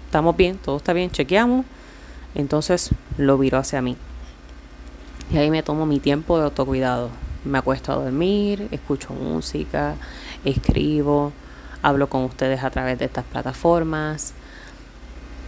estamos 0.07 0.37
bien, 0.37 0.59
todo 0.59 0.77
está 0.77 0.93
bien, 0.93 1.11
chequeamos, 1.11 1.65
entonces 2.35 2.91
lo 3.17 3.39
viro 3.39 3.59
hacia 3.59 3.81
mí. 3.81 3.97
Y 5.33 5.39
ahí 5.39 5.50
me 5.50 5.62
tomo 5.62 5.87
mi 5.87 6.00
tiempo 6.00 6.37
de 6.37 6.45
autocuidado. 6.45 7.11
Me 7.45 7.59
acuesto 7.59 7.93
a 7.93 7.95
dormir, 7.95 8.67
escucho 8.73 9.15
música, 9.15 9.95
escribo, 10.45 11.33
hablo 11.83 12.09
con 12.09 12.25
ustedes 12.25 12.63
a 12.63 12.71
través 12.71 12.99
de 12.99 13.07
estas 13.07 13.25
plataformas. 13.25 14.35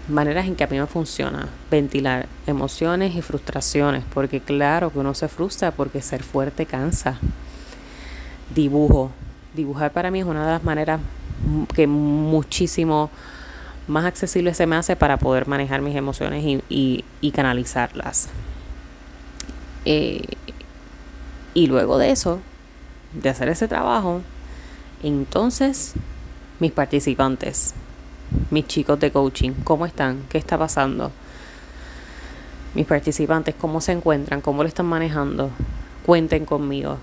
Maneras 0.09 0.47
en 0.47 0.57
que 0.57 0.65
a 0.65 0.67
mí 0.67 0.79
me 0.79 0.87
funciona 0.87 1.49
ventilar 1.71 2.27
emociones 2.47 3.15
y 3.15 3.23
frustraciones, 3.23 4.05
porque 4.13 4.41
claro 4.41 4.93
que 4.93 4.99
uno 4.99 5.15
se 5.15 5.29
frustra 5.29 5.71
porque 5.71 6.03
ser 6.03 6.23
fuerte 6.23 6.67
cansa. 6.67 7.19
Dibujo. 8.55 9.11
Dibujar 9.55 9.93
para 9.93 10.11
mí 10.11 10.21
es 10.21 10.27
una 10.27 10.45
de 10.47 10.53
las 10.53 10.65
maneras 10.65 11.01
que 11.75 11.87
muchísimo 11.87 13.11
más 13.87 14.05
accesible 14.05 14.55
se 14.55 14.67
me 14.67 14.77
hace 14.77 14.97
para 14.97 15.19
poder 15.19 15.47
manejar 15.47 15.83
mis 15.83 15.97
emociones 15.97 16.45
y, 16.69 17.33
canalizarlas. 17.33 18.29
Eh, 19.85 20.25
y 21.55 21.67
luego 21.67 21.99
de 21.99 22.11
eso, 22.11 22.41
de 23.13 23.29
hacer 23.29 23.49
ese 23.49 23.69
trabajo, 23.69 24.23
entonces 25.03 25.95
mis 26.63 26.71
participantes, 26.71 27.75
mis 28.53 28.69
chicos 28.69 29.01
de 29.01 29.11
coaching, 29.11 29.51
¿cómo 29.65 29.85
están? 29.85 30.23
¿Qué 30.29 30.39
está 30.39 30.57
pasando? 30.57 31.11
Mis 32.77 32.87
participantes, 32.87 33.57
¿cómo 33.57 33.81
se 33.81 33.91
encuentran? 33.91 34.41
¿Cómo 34.41 34.63
lo 34.63 34.69
están 34.69 34.87
manejando? 34.87 35.51
Cuenten 36.07 36.45
conmigo. 36.45 36.99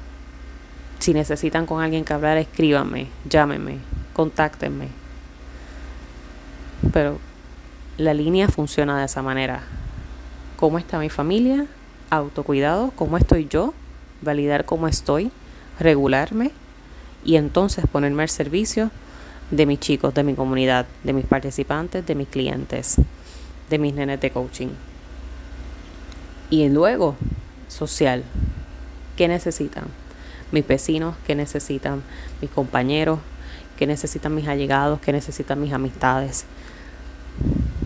Si 0.99 1.13
necesitan 1.13 1.65
con 1.65 1.83
alguien 1.83 2.05
que 2.05 2.13
hablar, 2.13 2.37
escríbanme, 2.37 3.07
llámenme, 3.29 3.79
contáctenme. 4.13 4.87
Pero 6.93 7.17
la 7.97 8.13
línea 8.13 8.47
funciona 8.47 8.97
de 8.97 9.07
esa 9.07 9.21
manera. 9.21 9.63
¿Cómo 10.55 10.79
está 10.79 10.99
mi 10.99 11.09
familia? 11.09 11.65
Autocuidado. 12.09 12.91
¿Cómo 12.95 13.17
estoy 13.17 13.49
yo? 13.49 13.73
Validar 14.21 14.63
cómo 14.63 14.87
estoy. 14.87 15.31
Regularme. 15.81 16.51
Y 17.25 17.35
entonces 17.35 17.83
ponerme 17.91 18.23
al 18.23 18.29
servicio 18.29 18.89
de 19.51 19.65
mis 19.65 19.79
chicos, 19.79 20.13
de 20.13 20.23
mi 20.23 20.35
comunidad, 20.35 20.85
de 21.03 21.13
mis 21.13 21.25
participantes, 21.25 22.05
de 22.05 22.15
mis 22.15 22.27
clientes, 22.27 22.97
de 23.69 23.79
mis 23.79 23.93
nenes 23.93 24.19
de 24.21 24.31
coaching. 24.31 24.69
Y 26.49 26.67
luego, 26.69 27.15
social, 27.67 28.23
¿qué 29.15 29.27
necesitan? 29.27 29.85
Mis 30.51 30.67
vecinos, 30.67 31.15
¿qué 31.25 31.35
necesitan? 31.35 32.03
Mis 32.41 32.49
compañeros, 32.49 33.19
¿qué 33.77 33.85
necesitan 33.85 34.33
mis 34.33 34.47
allegados? 34.47 34.99
¿Qué 34.99 35.11
necesitan 35.11 35.61
mis 35.61 35.73
amistades? 35.73 36.45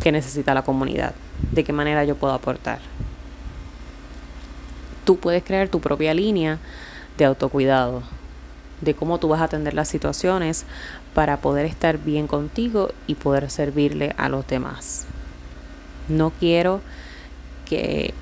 ¿Qué 0.01 0.12
necesita 0.12 0.53
la 0.53 0.63
comunidad? 0.63 1.13
¿De 1.51 1.63
qué 1.63 1.74
manera 1.74 2.03
yo 2.05 2.15
puedo 2.15 2.34
aportar? 2.34 2.79
Tú 5.05 5.17
puedes 5.17 5.43
crear 5.43 5.67
tu 5.67 5.82
propia 5.82 6.13
línea 6.13 6.60
de 7.17 7.25
autocuidado, 7.25 8.03
de 8.82 8.94
cómo 8.94 9.20
tú 9.20 9.27
vas 9.30 9.42
a 9.42 9.46
atender 9.46 9.74
las 9.74 9.88
situaciones 9.88 10.65
para 11.13 11.38
poder 11.38 11.65
estar 11.65 11.98
bien 11.98 12.27
contigo 12.27 12.89
y 13.08 13.15
poder 13.15 13.50
servirle 13.50 14.13
a 14.18 14.30
los 14.30 14.48
demás. 14.48 15.06
No 16.10 16.32
quiero 16.32 16.82
que, 17.65 18.13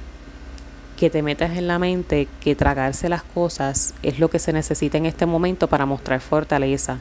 que 0.98 1.10
te 1.10 1.24
metas 1.24 1.58
en 1.58 1.68
la 1.68 1.80
mente 1.80 2.28
que 2.42 2.56
tragarse 2.56 3.10
las 3.10 3.24
cosas 3.24 3.94
es 4.04 4.20
lo 4.20 4.30
que 4.30 4.40
se 4.40 4.54
necesita 4.54 4.98
en 4.98 5.06
este 5.06 5.26
momento 5.26 5.68
para 5.68 5.86
mostrar 5.86 6.22
fortaleza. 6.22 7.00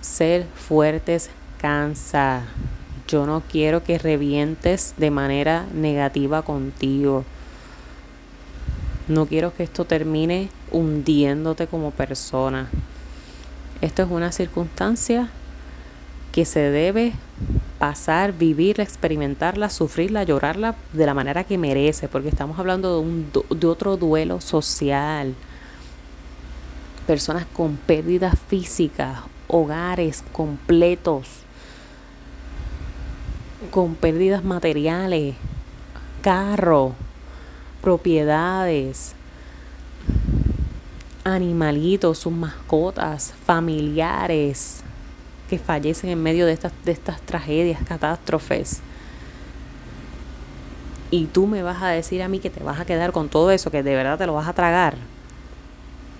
Ser 0.00 0.46
fuertes 0.54 1.30
cansa. 1.60 2.42
Yo 3.06 3.26
no 3.26 3.42
quiero 3.50 3.84
que 3.84 3.98
revientes 3.98 4.94
de 4.98 5.10
manera 5.10 5.66
negativa 5.72 6.42
contigo. 6.42 7.24
No 9.08 9.24
quiero 9.24 9.54
que 9.54 9.62
esto 9.62 9.86
termine 9.86 10.50
hundiéndote 10.70 11.66
como 11.66 11.90
persona. 11.92 12.68
Esto 13.80 14.02
es 14.02 14.10
una 14.10 14.32
circunstancia 14.32 15.30
que 16.32 16.44
se 16.44 16.60
debe 16.60 17.14
pasar, 17.78 18.32
vivirla, 18.32 18.84
experimentarla, 18.84 19.70
sufrirla, 19.70 20.24
llorarla 20.24 20.74
de 20.92 21.06
la 21.06 21.14
manera 21.14 21.44
que 21.44 21.56
merece, 21.56 22.06
porque 22.06 22.28
estamos 22.28 22.58
hablando 22.58 22.94
de, 22.94 23.08
un, 23.08 23.32
de 23.32 23.66
otro 23.66 23.96
duelo 23.96 24.42
social. 24.42 25.34
Personas 27.06 27.46
con 27.54 27.76
pérdidas 27.76 28.34
físicas, 28.48 29.20
hogares 29.46 30.22
completos, 30.32 31.28
con 33.70 33.94
pérdidas 33.94 34.44
materiales, 34.44 35.34
carro, 36.20 36.94
propiedades, 37.80 39.14
animalitos, 41.24 42.18
sus 42.18 42.32
mascotas, 42.32 43.34
familiares 43.44 44.82
que 45.48 45.58
fallecen 45.58 46.10
en 46.10 46.22
medio 46.22 46.46
de 46.46 46.52
estas, 46.52 46.72
de 46.84 46.92
estas 46.92 47.20
tragedias, 47.22 47.80
catástrofes. 47.86 48.80
Y 51.10 51.26
tú 51.26 51.46
me 51.46 51.62
vas 51.62 51.82
a 51.82 51.88
decir 51.88 52.22
a 52.22 52.28
mí 52.28 52.38
que 52.38 52.50
te 52.50 52.62
vas 52.62 52.78
a 52.80 52.84
quedar 52.84 53.12
con 53.12 53.28
todo 53.28 53.50
eso, 53.50 53.70
que 53.70 53.82
de 53.82 53.94
verdad 53.94 54.18
te 54.18 54.26
lo 54.26 54.34
vas 54.34 54.46
a 54.46 54.52
tragar. 54.52 54.96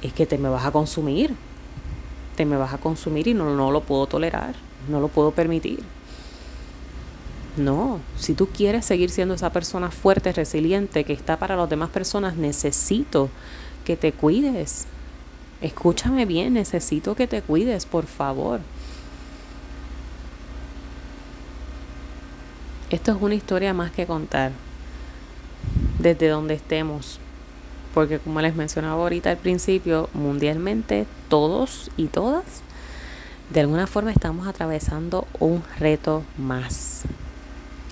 Es 0.01 0.13
que 0.15 0.25
te 0.25 0.39
me 0.39 0.49
vas 0.49 0.65
a 0.65 0.71
consumir. 0.71 1.35
Te 2.37 2.47
me 2.47 2.57
vas 2.57 2.73
a 2.73 2.79
consumir 2.79 3.29
y 3.29 3.35
no, 3.35 3.55
no 3.55 3.71
lo 3.71 3.83
puedo 3.83 4.07
tolerar. 4.07 4.55
No 4.89 5.01
lo 5.01 5.09
puedo 5.09 5.33
permitir. 5.33 5.81
No, 7.57 8.01
si 8.17 8.35
tú 8.35 8.47
quieres 8.49 8.85
seguir 8.85 9.11
siendo 9.11 9.35
esa 9.35 9.51
persona 9.51 9.91
fuerte, 9.91 10.33
resiliente, 10.33 11.05
que 11.05 11.13
está 11.13 11.39
para 11.39 11.57
las 11.57 11.69
demás 11.69 11.91
personas, 11.91 12.37
necesito 12.37 13.31
que 13.85 13.97
te 13.97 14.13
cuides. 14.13 14.87
Escúchame 15.61 16.25
bien, 16.25 16.55
necesito 16.55 17.17
que 17.17 17.27
te 17.27 17.43
cuides, 17.43 17.85
por 17.85 18.07
favor. 18.07 18.61
Esto 22.91 23.13
es 23.13 23.19
una 23.21 23.35
historia 23.35 23.75
más 23.75 23.91
que 23.91 24.07
contar, 24.07 24.53
desde 25.99 26.29
donde 26.29 26.55
estemos, 26.55 27.19
porque 27.93 28.19
como 28.19 28.41
les 28.41 28.55
mencionaba 28.55 29.03
ahorita 29.03 29.31
al 29.31 29.37
principio, 29.37 30.09
mundialmente 30.15 31.07
todos 31.29 31.91
y 31.99 32.07
todas, 32.07 32.63
de 33.51 33.61
alguna 33.61 33.87
forma 33.87 34.11
estamos 34.11 34.47
atravesando 34.47 35.27
un 35.39 35.63
reto 35.79 36.23
más. 36.39 37.03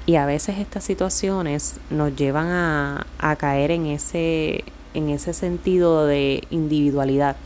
Y 0.06 0.14
a 0.14 0.24
veces 0.24 0.58
estas 0.58 0.84
situaciones 0.84 1.80
nos 1.90 2.14
llevan 2.14 2.46
a, 2.46 3.36
caer 3.38 3.72
en 3.72 3.86
ese, 3.86 4.62
en 4.94 5.10
ese 5.10 5.34
sentido 5.34 6.06
de 6.06 6.44
individualidad 6.50 7.36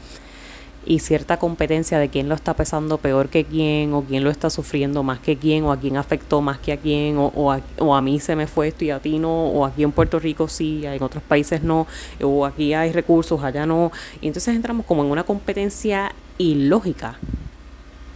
y 0.85 0.99
cierta 0.99 1.39
competencia 1.39 1.99
de 1.99 2.11
quién 2.11 2.29
lo 2.29 2.35
está 2.35 2.55
pesando 2.55 2.99
peor 2.99 3.29
que 3.29 3.45
quién, 3.45 3.95
o 3.95 4.03
quién 4.03 4.25
lo 4.25 4.31
está 4.31 4.51
sufriendo 4.51 5.03
más 5.03 5.21
que 5.21 5.37
quién, 5.37 5.65
o 5.65 5.73
a 5.73 5.79
quién 5.79 5.97
afectó 5.97 6.43
más 6.43 6.59
que 6.59 6.73
a 6.73 6.77
quién, 6.77 7.17
o, 7.19 7.53
a, 7.53 7.61
o 7.79 7.95
a 7.95 8.03
mí 8.03 8.21
se 8.21 8.37
me 8.37 8.47
fue 8.47 8.69
esto 8.69 8.85
y 8.85 8.91
a 8.91 8.99
ti 8.99 9.19
no, 9.19 9.47
o 9.47 9.65
aquí 9.65 9.83
en 9.83 9.93
Puerto 9.93 10.19
Rico 10.19 10.47
sí, 10.47 10.85
en 10.85 11.03
otros 11.03 11.23
países 11.23 11.63
no, 11.63 11.87
o 12.23 12.45
aquí 12.45 12.75
hay 12.75 12.93
recursos, 12.93 13.43
allá 13.43 13.65
no. 13.65 13.91
Y 14.21 14.27
entonces 14.27 14.55
entramos 14.55 14.85
como 14.85 15.03
en 15.03 15.11
una 15.11 15.25
competencia 15.25 16.13
ilógica. 16.37 17.19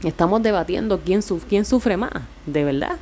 Estamos 0.02 0.42
debatiendo 0.42 1.00
quién, 1.00 1.22
quién 1.48 1.64
sufre 1.64 1.96
más, 1.96 2.12
de 2.44 2.64
verdad. 2.64 2.96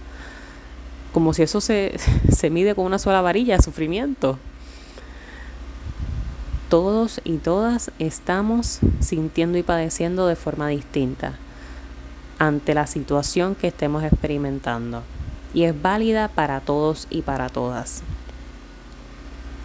Como 1.12 1.34
si 1.34 1.42
eso 1.42 1.60
se, 1.60 1.96
se 2.32 2.50
mide 2.50 2.74
con 2.74 2.86
una 2.86 2.98
sola 2.98 3.20
varilla 3.20 3.60
sufrimiento 3.60 4.38
todos 6.72 7.20
y 7.22 7.36
todas 7.36 7.90
estamos 7.98 8.78
sintiendo 9.00 9.58
y 9.58 9.62
padeciendo 9.62 10.26
de 10.26 10.36
forma 10.36 10.68
distinta 10.68 11.34
ante 12.38 12.72
la 12.72 12.86
situación 12.86 13.54
que 13.54 13.68
estemos 13.68 14.02
experimentando 14.04 15.02
y 15.52 15.64
es 15.64 15.82
válida 15.82 16.28
para 16.28 16.60
todos 16.60 17.08
y 17.10 17.20
para 17.20 17.50
todas. 17.50 18.02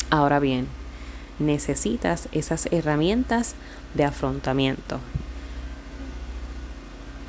Ahora 0.09 0.39
bien, 0.39 0.67
necesitas 1.39 2.27
esas 2.33 2.67
herramientas 2.73 3.55
de 3.93 4.03
afrontamiento. 4.03 4.99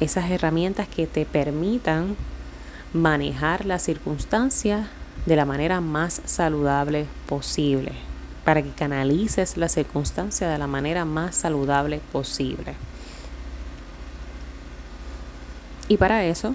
Esas 0.01 0.29
herramientas 0.31 0.89
que 0.89 1.07
te 1.07 1.25
permitan 1.25 2.17
manejar 2.93 3.67
la 3.67 3.79
circunstancia 3.79 4.89
de 5.27 5.37
la 5.37 5.45
manera 5.45 5.81
más 5.81 6.23
saludable 6.25 7.07
posible 7.27 7.93
para 8.45 8.63
que 8.63 8.71
canalices 8.71 9.57
la 9.57 9.69
circunstancia 9.69 10.49
de 10.49 10.59
la 10.59 10.67
manera 10.67 11.05
más 11.05 11.35
saludable 11.35 12.01
posible. 12.13 12.75
Y 15.89 15.97
para 15.99 16.25
eso 16.25 16.55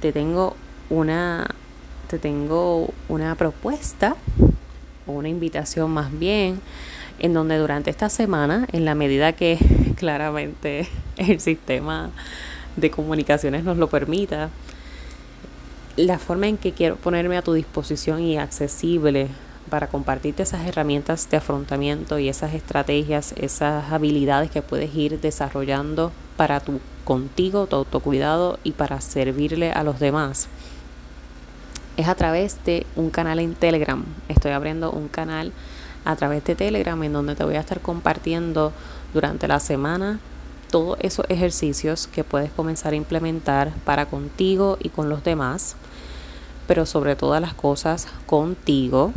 te 0.00 0.12
tengo 0.12 0.56
una 0.90 1.46
te 2.08 2.18
tengo 2.18 2.92
una 3.08 3.34
propuesta 3.34 4.16
o 5.06 5.12
una 5.12 5.28
invitación 5.28 5.90
más 5.90 6.16
bien 6.18 6.60
en 7.18 7.32
donde 7.32 7.58
durante 7.58 7.90
esta 7.90 8.08
semana, 8.08 8.66
en 8.72 8.84
la 8.84 8.94
medida 8.94 9.32
que 9.32 9.58
claramente 9.96 10.88
el 11.16 11.40
sistema 11.40 12.10
de 12.76 12.90
comunicaciones 12.90 13.64
nos 13.64 13.76
lo 13.76 13.88
permita, 13.88 14.50
la 15.96 16.18
forma 16.18 16.48
en 16.48 16.56
que 16.56 16.72
quiero 16.72 16.96
ponerme 16.96 17.36
a 17.36 17.42
tu 17.42 17.52
disposición 17.52 18.20
y 18.20 18.36
accesible 18.36 19.28
para 19.70 19.86
compartirte 19.86 20.42
esas 20.42 20.66
herramientas 20.66 21.28
de 21.30 21.36
afrontamiento 21.36 22.18
y 22.18 22.28
esas 22.28 22.54
estrategias, 22.54 23.32
esas 23.32 23.92
habilidades 23.92 24.50
que 24.50 24.62
puedes 24.62 24.94
ir 24.94 25.20
desarrollando 25.20 26.12
para 26.36 26.60
tu 26.60 26.80
contigo, 27.04 27.66
tu 27.66 27.76
autocuidado 27.76 28.58
y 28.64 28.72
para 28.72 29.00
servirle 29.00 29.72
a 29.72 29.84
los 29.84 30.00
demás. 30.00 30.48
Es 31.96 32.08
a 32.08 32.14
través 32.14 32.58
de 32.64 32.86
un 32.96 33.10
canal 33.10 33.38
en 33.38 33.54
Telegram. 33.54 34.04
Estoy 34.28 34.52
abriendo 34.52 34.90
un 34.90 35.08
canal 35.08 35.52
a 36.04 36.16
través 36.16 36.44
de 36.44 36.54
Telegram 36.54 37.00
en 37.02 37.12
donde 37.12 37.36
te 37.36 37.44
voy 37.44 37.54
a 37.54 37.60
estar 37.60 37.80
compartiendo 37.80 38.72
durante 39.12 39.46
la 39.46 39.60
semana 39.60 40.18
todos 40.74 40.98
esos 41.02 41.24
ejercicios 41.28 42.08
que 42.08 42.24
puedes 42.24 42.50
comenzar 42.50 42.94
a 42.94 42.96
implementar 42.96 43.70
para 43.84 44.06
contigo 44.06 44.76
y 44.80 44.88
con 44.88 45.08
los 45.08 45.22
demás, 45.22 45.76
pero 46.66 46.84
sobre 46.84 47.14
todas 47.14 47.40
las 47.40 47.54
cosas 47.54 48.08
contigo 48.26 49.12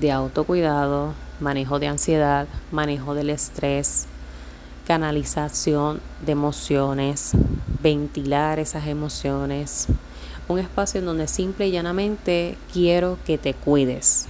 de 0.00 0.10
autocuidado, 0.10 1.14
manejo 1.38 1.78
de 1.78 1.86
ansiedad, 1.86 2.48
manejo 2.72 3.14
del 3.14 3.30
estrés, 3.30 4.06
canalización 4.88 6.00
de 6.26 6.32
emociones, 6.32 7.30
ventilar 7.80 8.58
esas 8.58 8.88
emociones. 8.88 9.86
Un 10.48 10.58
espacio 10.58 10.98
en 10.98 11.06
donde 11.06 11.28
simple 11.28 11.68
y 11.68 11.70
llanamente 11.70 12.58
quiero 12.72 13.18
que 13.24 13.38
te 13.38 13.54
cuides. 13.54 14.26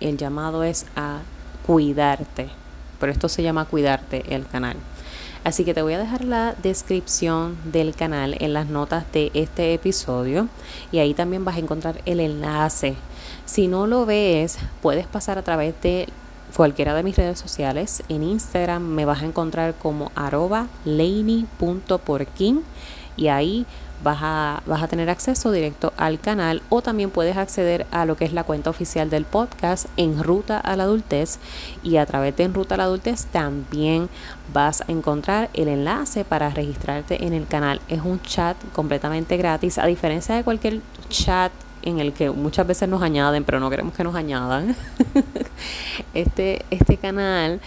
El 0.00 0.16
llamado 0.16 0.64
es 0.64 0.86
a 0.96 1.20
cuidarte. 1.64 2.50
Por 2.98 3.08
esto 3.08 3.28
se 3.28 3.44
llama 3.44 3.66
cuidarte 3.66 4.34
el 4.34 4.44
canal. 4.44 4.76
Así 5.48 5.64
que 5.64 5.72
te 5.72 5.80
voy 5.80 5.94
a 5.94 5.98
dejar 5.98 6.26
la 6.26 6.54
descripción 6.62 7.56
del 7.64 7.94
canal 7.94 8.36
en 8.38 8.52
las 8.52 8.66
notas 8.66 9.10
de 9.12 9.30
este 9.32 9.72
episodio 9.72 10.46
y 10.92 10.98
ahí 10.98 11.14
también 11.14 11.42
vas 11.46 11.56
a 11.56 11.60
encontrar 11.60 12.02
el 12.04 12.20
enlace 12.20 12.96
si 13.48 13.66
no 13.66 13.86
lo 13.86 14.04
ves, 14.04 14.58
puedes 14.82 15.06
pasar 15.06 15.38
a 15.38 15.42
través 15.42 15.74
de 15.80 16.06
cualquiera 16.54 16.92
de 16.92 17.02
mis 17.02 17.16
redes 17.16 17.38
sociales. 17.38 18.02
En 18.10 18.22
Instagram 18.22 18.82
me 18.82 19.06
vas 19.06 19.22
a 19.22 19.24
encontrar 19.24 19.74
como 19.74 20.12
arroba 20.14 20.66
y 23.16 23.28
ahí 23.28 23.64
vas 24.02 24.18
a, 24.20 24.62
vas 24.66 24.82
a 24.82 24.88
tener 24.88 25.10
acceso 25.10 25.50
directo 25.50 25.92
al 25.96 26.20
canal 26.20 26.62
o 26.68 26.82
también 26.82 27.10
puedes 27.10 27.36
acceder 27.36 27.86
a 27.90 28.04
lo 28.04 28.16
que 28.16 28.24
es 28.24 28.32
la 28.32 28.44
cuenta 28.44 28.70
oficial 28.70 29.10
del 29.10 29.24
podcast 29.24 29.86
en 29.96 30.22
Ruta 30.22 30.58
a 30.58 30.76
la 30.76 30.84
Adultez 30.84 31.38
y 31.82 31.96
a 31.96 32.06
través 32.06 32.36
de 32.36 32.44
En 32.44 32.54
Ruta 32.54 32.74
a 32.74 32.78
la 32.78 32.84
Adultez 32.84 33.26
también 33.26 34.08
vas 34.52 34.82
a 34.82 34.92
encontrar 34.92 35.50
el 35.54 35.68
enlace 35.68 36.24
para 36.24 36.50
registrarte 36.50 37.24
en 37.24 37.32
el 37.32 37.46
canal. 37.46 37.80
Es 37.88 38.02
un 38.02 38.20
chat 38.22 38.56
completamente 38.72 39.36
gratis 39.36 39.78
a 39.78 39.86
diferencia 39.86 40.34
de 40.34 40.44
cualquier 40.44 40.80
chat 41.08 41.52
en 41.82 42.00
el 42.00 42.12
que 42.12 42.30
muchas 42.30 42.66
veces 42.66 42.88
nos 42.88 43.02
añaden, 43.02 43.44
pero 43.44 43.60
no 43.60 43.70
queremos 43.70 43.94
que 43.94 44.04
nos 44.04 44.14
añadan. 44.14 44.76
este, 46.14 46.64
este 46.70 46.96
canal 46.96 47.60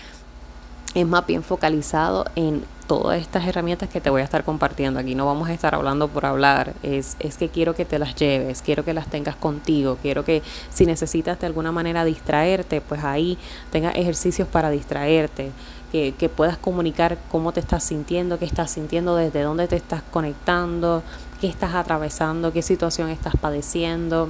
es 0.94 1.08
más 1.08 1.26
bien 1.26 1.44
focalizado 1.44 2.26
en 2.36 2.64
todas 2.88 3.22
estas 3.22 3.48
herramientas 3.48 3.88
que 3.88 4.02
te 4.02 4.10
voy 4.10 4.20
a 4.22 4.26
estar 4.26 4.44
compartiendo. 4.44 5.00
Aquí 5.00 5.16
no 5.16 5.26
vamos 5.26 5.48
a 5.48 5.54
estar 5.54 5.74
hablando 5.74 6.10
por 6.10 6.26
hablar, 6.26 6.74
es, 6.84 7.16
es 7.20 7.38
que 7.38 7.48
quiero 7.48 7.74
que 7.74 7.86
te 7.86 7.98
las 8.00 8.16
lleves, 8.16 8.62
quiero 8.62 8.84
que 8.84 8.94
las 8.94 9.08
tengas 9.08 9.38
contigo, 9.38 9.98
quiero 10.02 10.26
que 10.26 10.42
si 10.70 10.86
necesitas 10.86 11.40
de 11.40 11.48
alguna 11.48 11.72
manera 11.72 12.04
distraerte, 12.04 12.82
pues 12.82 13.04
ahí 13.04 13.38
tengas 13.72 13.96
ejercicios 13.96 14.48
para 14.48 14.70
distraerte. 14.70 15.52
Que, 15.92 16.14
que, 16.18 16.30
puedas 16.30 16.58
comunicar 16.58 17.18
cómo 17.30 17.52
te 17.52 17.60
estás 17.60 17.84
sintiendo, 17.84 18.40
qué 18.40 18.46
estás 18.46 18.72
sintiendo, 18.72 19.18
desde 19.18 19.42
dónde 19.42 19.68
te 19.68 19.76
estás 19.76 20.02
conectando, 20.10 21.04
qué 21.42 21.48
estás 21.48 21.76
atravesando, 21.76 22.54
qué 22.54 22.62
situación 22.62 23.10
estás 23.10 23.34
padeciendo, 23.36 24.30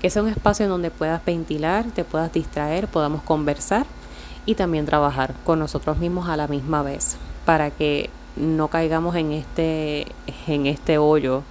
que 0.00 0.10
sea 0.10 0.22
un 0.22 0.28
espacio 0.28 0.64
en 0.64 0.70
donde 0.70 0.90
puedas 0.90 1.24
ventilar, 1.24 1.84
te 1.94 2.02
puedas 2.02 2.32
distraer, 2.32 2.88
podamos 2.88 3.22
conversar 3.22 3.86
y 4.46 4.54
también 4.54 4.86
trabajar 4.86 5.34
con 5.44 5.58
nosotros 5.58 5.98
mismos 5.98 6.28
a 6.28 6.36
la 6.36 6.46
misma 6.46 6.82
vez 6.82 7.16
para 7.44 7.70
que 7.70 8.08
no 8.36 8.68
caigamos 8.68 9.16
en 9.16 9.32
este, 9.32 10.06
en 10.46 10.66
este 10.66 10.98
hoyo 10.98 11.42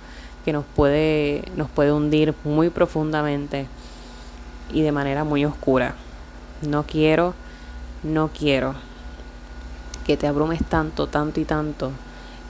que 0.45 0.53
nos 0.53 0.63
puede, 0.63 1.43
nos 1.57 1.69
puede 1.69 1.91
hundir 1.91 2.33
muy 2.43 2.69
profundamente 2.69 3.67
y 4.71 4.81
de 4.81 4.91
manera 4.91 5.23
muy 5.23 5.43
oscura. 5.45 5.95
No 6.61 6.83
quiero, 6.83 7.33
no 8.03 8.29
quiero 8.29 8.75
que 10.05 10.17
te 10.17 10.27
abrumes 10.27 10.63
tanto, 10.63 11.07
tanto 11.07 11.39
y 11.39 11.45
tanto 11.45 11.91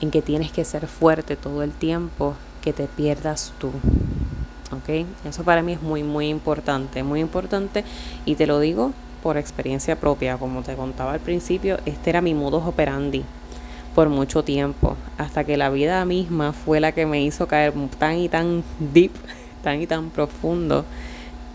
en 0.00 0.10
que 0.10 0.22
tienes 0.22 0.52
que 0.52 0.64
ser 0.64 0.86
fuerte 0.86 1.36
todo 1.36 1.62
el 1.62 1.72
tiempo 1.72 2.34
que 2.62 2.72
te 2.72 2.86
pierdas 2.86 3.52
tú. 3.58 3.68
¿Ok? 4.72 5.06
Eso 5.24 5.42
para 5.42 5.62
mí 5.62 5.72
es 5.72 5.82
muy, 5.82 6.02
muy 6.02 6.28
importante, 6.28 7.02
muy 7.02 7.20
importante 7.20 7.84
y 8.26 8.34
te 8.34 8.46
lo 8.46 8.60
digo 8.60 8.92
por 9.22 9.36
experiencia 9.36 9.96
propia, 9.96 10.38
como 10.38 10.62
te 10.62 10.74
contaba 10.74 11.12
al 11.12 11.20
principio, 11.20 11.78
este 11.86 12.10
era 12.10 12.20
mi 12.20 12.34
modus 12.34 12.64
operandi 12.64 13.24
por 13.96 14.10
mucho 14.10 14.44
tiempo, 14.44 14.94
hasta 15.16 15.44
que 15.44 15.56
la 15.56 15.70
vida 15.70 16.04
misma 16.04 16.52
fue 16.52 16.80
la 16.80 16.92
que 16.92 17.06
me 17.06 17.22
hizo 17.22 17.48
caer 17.48 17.72
tan 17.98 18.18
y 18.18 18.28
tan 18.28 18.62
deep, 18.78 19.12
tan 19.62 19.80
y 19.80 19.86
tan 19.86 20.10
profundo, 20.10 20.84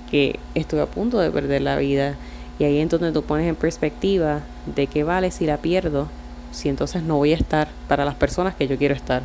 que 0.10 0.40
estuve 0.56 0.82
a 0.82 0.88
punto 0.88 1.20
de 1.20 1.30
perder 1.30 1.62
la 1.62 1.78
vida. 1.78 2.16
Y 2.58 2.64
ahí 2.64 2.80
es 2.80 2.90
donde 2.90 3.12
tú 3.12 3.22
pones 3.22 3.48
en 3.48 3.56
perspectiva 3.56 4.42
de 4.66 4.88
qué 4.88 5.04
vale 5.04 5.30
si 5.30 5.46
la 5.46 5.58
pierdo, 5.58 6.08
si 6.52 6.68
entonces 6.68 7.04
no 7.04 7.18
voy 7.18 7.34
a 7.34 7.36
estar 7.36 7.70
para 7.88 8.06
las 8.06 8.16
personas 8.16 8.56
que 8.56 8.68
yo 8.68 8.76
quiero 8.76 8.96
estar. 8.96 9.22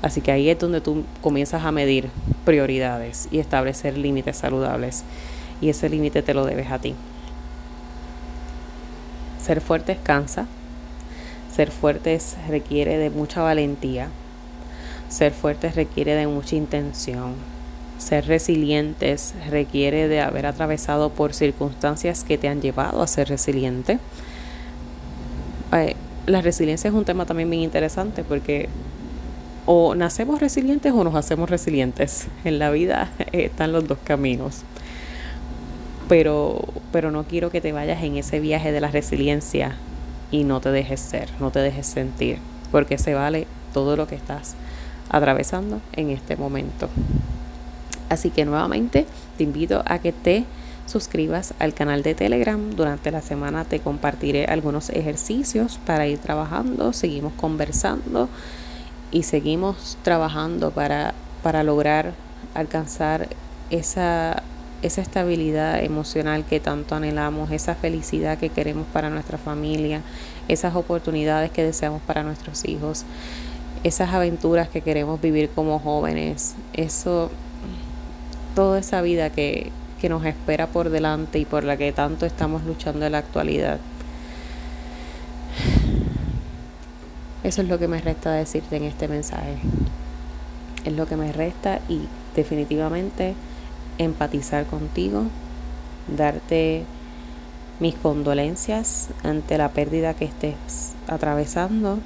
Así 0.00 0.20
que 0.20 0.30
ahí 0.30 0.48
es 0.48 0.58
donde 0.58 0.80
tú 0.80 1.02
comienzas 1.20 1.64
a 1.64 1.72
medir 1.72 2.10
prioridades 2.44 3.26
y 3.32 3.40
establecer 3.40 3.98
límites 3.98 4.36
saludables. 4.36 5.02
Y 5.60 5.68
ese 5.68 5.88
límite 5.88 6.22
te 6.22 6.32
lo 6.32 6.44
debes 6.44 6.70
a 6.70 6.78
ti. 6.78 6.94
Ser 9.44 9.60
fuerte 9.60 9.98
cansa. 10.02 10.46
Ser 11.54 11.70
fuertes 11.70 12.34
requiere 12.48 12.96
de 12.96 13.10
mucha 13.10 13.42
valentía. 13.42 14.08
Ser 15.10 15.32
fuertes 15.32 15.76
requiere 15.76 16.14
de 16.14 16.26
mucha 16.26 16.56
intención. 16.56 17.34
Ser 17.98 18.26
resilientes 18.26 19.34
requiere 19.50 20.08
de 20.08 20.22
haber 20.22 20.46
atravesado 20.46 21.10
por 21.10 21.34
circunstancias 21.34 22.24
que 22.24 22.38
te 22.38 22.48
han 22.48 22.62
llevado 22.62 23.02
a 23.02 23.06
ser 23.06 23.28
resiliente. 23.28 23.98
Eh, 25.72 25.94
la 26.24 26.40
resiliencia 26.40 26.88
es 26.88 26.94
un 26.94 27.04
tema 27.04 27.26
también 27.26 27.50
bien 27.50 27.64
interesante 27.64 28.24
porque 28.24 28.70
o 29.66 29.94
nacemos 29.94 30.40
resilientes 30.40 30.90
o 30.94 31.04
nos 31.04 31.16
hacemos 31.16 31.50
resilientes. 31.50 32.28
En 32.44 32.58
la 32.58 32.70
vida 32.70 33.10
están 33.32 33.72
los 33.72 33.86
dos 33.86 33.98
caminos 34.04 34.64
pero, 36.08 36.60
pero 36.94 37.10
no 37.10 37.24
quiero 37.24 37.50
que 37.50 37.60
te 37.60 37.72
vayas 37.72 38.04
en 38.04 38.16
ese 38.16 38.38
viaje 38.38 38.70
de 38.70 38.80
la 38.80 38.86
resiliencia 38.86 39.74
y 40.30 40.44
no 40.44 40.60
te 40.60 40.70
dejes 40.70 41.00
ser, 41.00 41.28
no 41.40 41.50
te 41.50 41.58
dejes 41.58 41.88
sentir, 41.88 42.38
porque 42.70 42.98
se 42.98 43.14
vale 43.14 43.48
todo 43.72 43.96
lo 43.96 44.06
que 44.06 44.14
estás 44.14 44.54
atravesando 45.10 45.80
en 45.94 46.10
este 46.10 46.36
momento. 46.36 46.88
Así 48.10 48.30
que 48.30 48.44
nuevamente 48.44 49.06
te 49.36 49.42
invito 49.42 49.82
a 49.86 49.98
que 49.98 50.12
te 50.12 50.44
suscribas 50.86 51.54
al 51.58 51.74
canal 51.74 52.04
de 52.04 52.14
Telegram. 52.14 52.70
Durante 52.76 53.10
la 53.10 53.22
semana 53.22 53.64
te 53.64 53.80
compartiré 53.80 54.44
algunos 54.44 54.88
ejercicios 54.90 55.80
para 55.84 56.06
ir 56.06 56.18
trabajando, 56.18 56.92
seguimos 56.92 57.32
conversando 57.32 58.28
y 59.10 59.24
seguimos 59.24 59.98
trabajando 60.04 60.70
para, 60.70 61.12
para 61.42 61.64
lograr 61.64 62.12
alcanzar 62.54 63.30
esa 63.70 64.44
esa 64.84 65.00
estabilidad 65.00 65.82
emocional 65.82 66.44
que 66.44 66.60
tanto 66.60 66.94
anhelamos, 66.94 67.50
esa 67.50 67.74
felicidad 67.74 68.36
que 68.36 68.50
queremos 68.50 68.86
para 68.92 69.08
nuestra 69.08 69.38
familia, 69.38 70.02
esas 70.46 70.76
oportunidades 70.76 71.50
que 71.50 71.64
deseamos 71.64 72.02
para 72.02 72.22
nuestros 72.22 72.66
hijos, 72.66 73.06
esas 73.82 74.12
aventuras 74.12 74.68
que 74.68 74.82
queremos 74.82 75.22
vivir 75.22 75.48
como 75.48 75.78
jóvenes, 75.78 76.54
eso, 76.74 77.30
toda 78.54 78.78
esa 78.78 79.00
vida 79.00 79.30
que, 79.30 79.72
que 80.02 80.10
nos 80.10 80.22
espera 80.26 80.66
por 80.66 80.90
delante 80.90 81.38
y 81.38 81.46
por 81.46 81.64
la 81.64 81.78
que 81.78 81.90
tanto 81.92 82.26
estamos 82.26 82.62
luchando 82.64 83.06
en 83.06 83.12
la 83.12 83.18
actualidad. 83.18 83.80
Eso 87.42 87.62
es 87.62 87.68
lo 87.68 87.78
que 87.78 87.88
me 87.88 88.02
resta 88.02 88.32
decirte 88.32 88.76
en 88.76 88.84
este 88.84 89.08
mensaje. 89.08 89.56
Es 90.84 90.92
lo 90.92 91.06
que 91.06 91.16
me 91.16 91.32
resta 91.32 91.80
y 91.88 92.02
definitivamente 92.36 93.34
empatizar 93.98 94.66
contigo, 94.66 95.24
darte 96.08 96.84
mis 97.80 97.94
condolencias 97.94 99.08
ante 99.22 99.58
la 99.58 99.70
pérdida 99.70 100.14
que 100.14 100.24
estés 100.24 100.92
atravesando, 101.06 101.98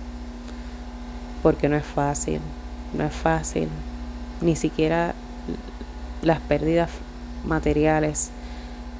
porque 1.43 1.69
no 1.69 1.77
es 1.77 1.85
fácil, 1.85 2.41
no 2.95 3.05
es 3.05 3.13
fácil, 3.13 3.69
ni 4.41 4.57
siquiera 4.57 5.15
las 6.23 6.41
pérdidas 6.41 6.91
materiales 7.45 8.31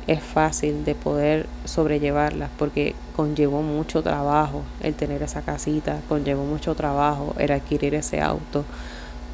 es 0.07 0.23
fácil 0.23 0.85
de 0.85 0.95
poder 0.95 1.47
sobrellevarlas 1.65 2.49
porque 2.59 2.95
conllevó 3.15 3.61
mucho 3.63 4.03
trabajo 4.03 4.63
el 4.81 4.95
tener 4.95 5.23
esa 5.23 5.43
casita, 5.43 6.01
conllevó 6.09 6.45
mucho 6.45 6.75
trabajo 6.75 7.35
el 7.39 7.53
adquirir 7.53 7.95
ese 7.95 8.21
auto, 8.21 8.65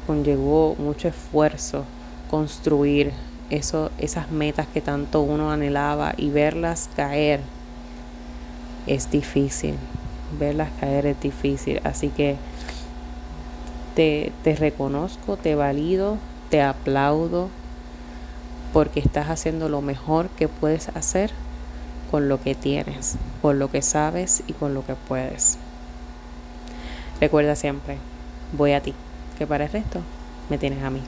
conllevó 0.05 0.75
mucho 0.77 1.07
esfuerzo 1.07 1.85
construir 2.29 3.13
eso, 3.49 3.91
esas 3.97 4.31
metas 4.31 4.67
que 4.67 4.81
tanto 4.81 5.21
uno 5.21 5.51
anhelaba 5.51 6.13
y 6.17 6.29
verlas 6.29 6.89
caer 6.95 7.41
es 8.87 9.11
difícil. 9.11 9.75
Verlas 10.39 10.69
caer 10.79 11.05
es 11.05 11.19
difícil. 11.19 11.81
Así 11.83 12.09
que 12.09 12.37
te, 13.95 14.31
te 14.43 14.55
reconozco, 14.55 15.37
te 15.37 15.55
valido, 15.55 16.17
te 16.49 16.61
aplaudo 16.61 17.49
porque 18.73 18.99
estás 18.99 19.29
haciendo 19.29 19.69
lo 19.69 19.81
mejor 19.81 20.29
que 20.29 20.47
puedes 20.47 20.89
hacer 20.89 21.31
con 22.11 22.27
lo 22.27 22.41
que 22.41 22.55
tienes, 22.55 23.17
con 23.41 23.57
lo 23.57 23.71
que 23.71 23.81
sabes 23.81 24.43
y 24.47 24.53
con 24.53 24.73
lo 24.73 24.85
que 24.85 24.95
puedes. 24.95 25.57
Recuerda 27.21 27.55
siempre, 27.55 27.97
voy 28.51 28.73
a 28.73 28.81
ti, 28.81 28.93
que 29.37 29.47
para 29.47 29.65
el 29.65 29.71
resto 29.71 30.01
me 30.49 30.57
tienes 30.57 30.83
a 30.83 30.89
mí. 30.89 31.01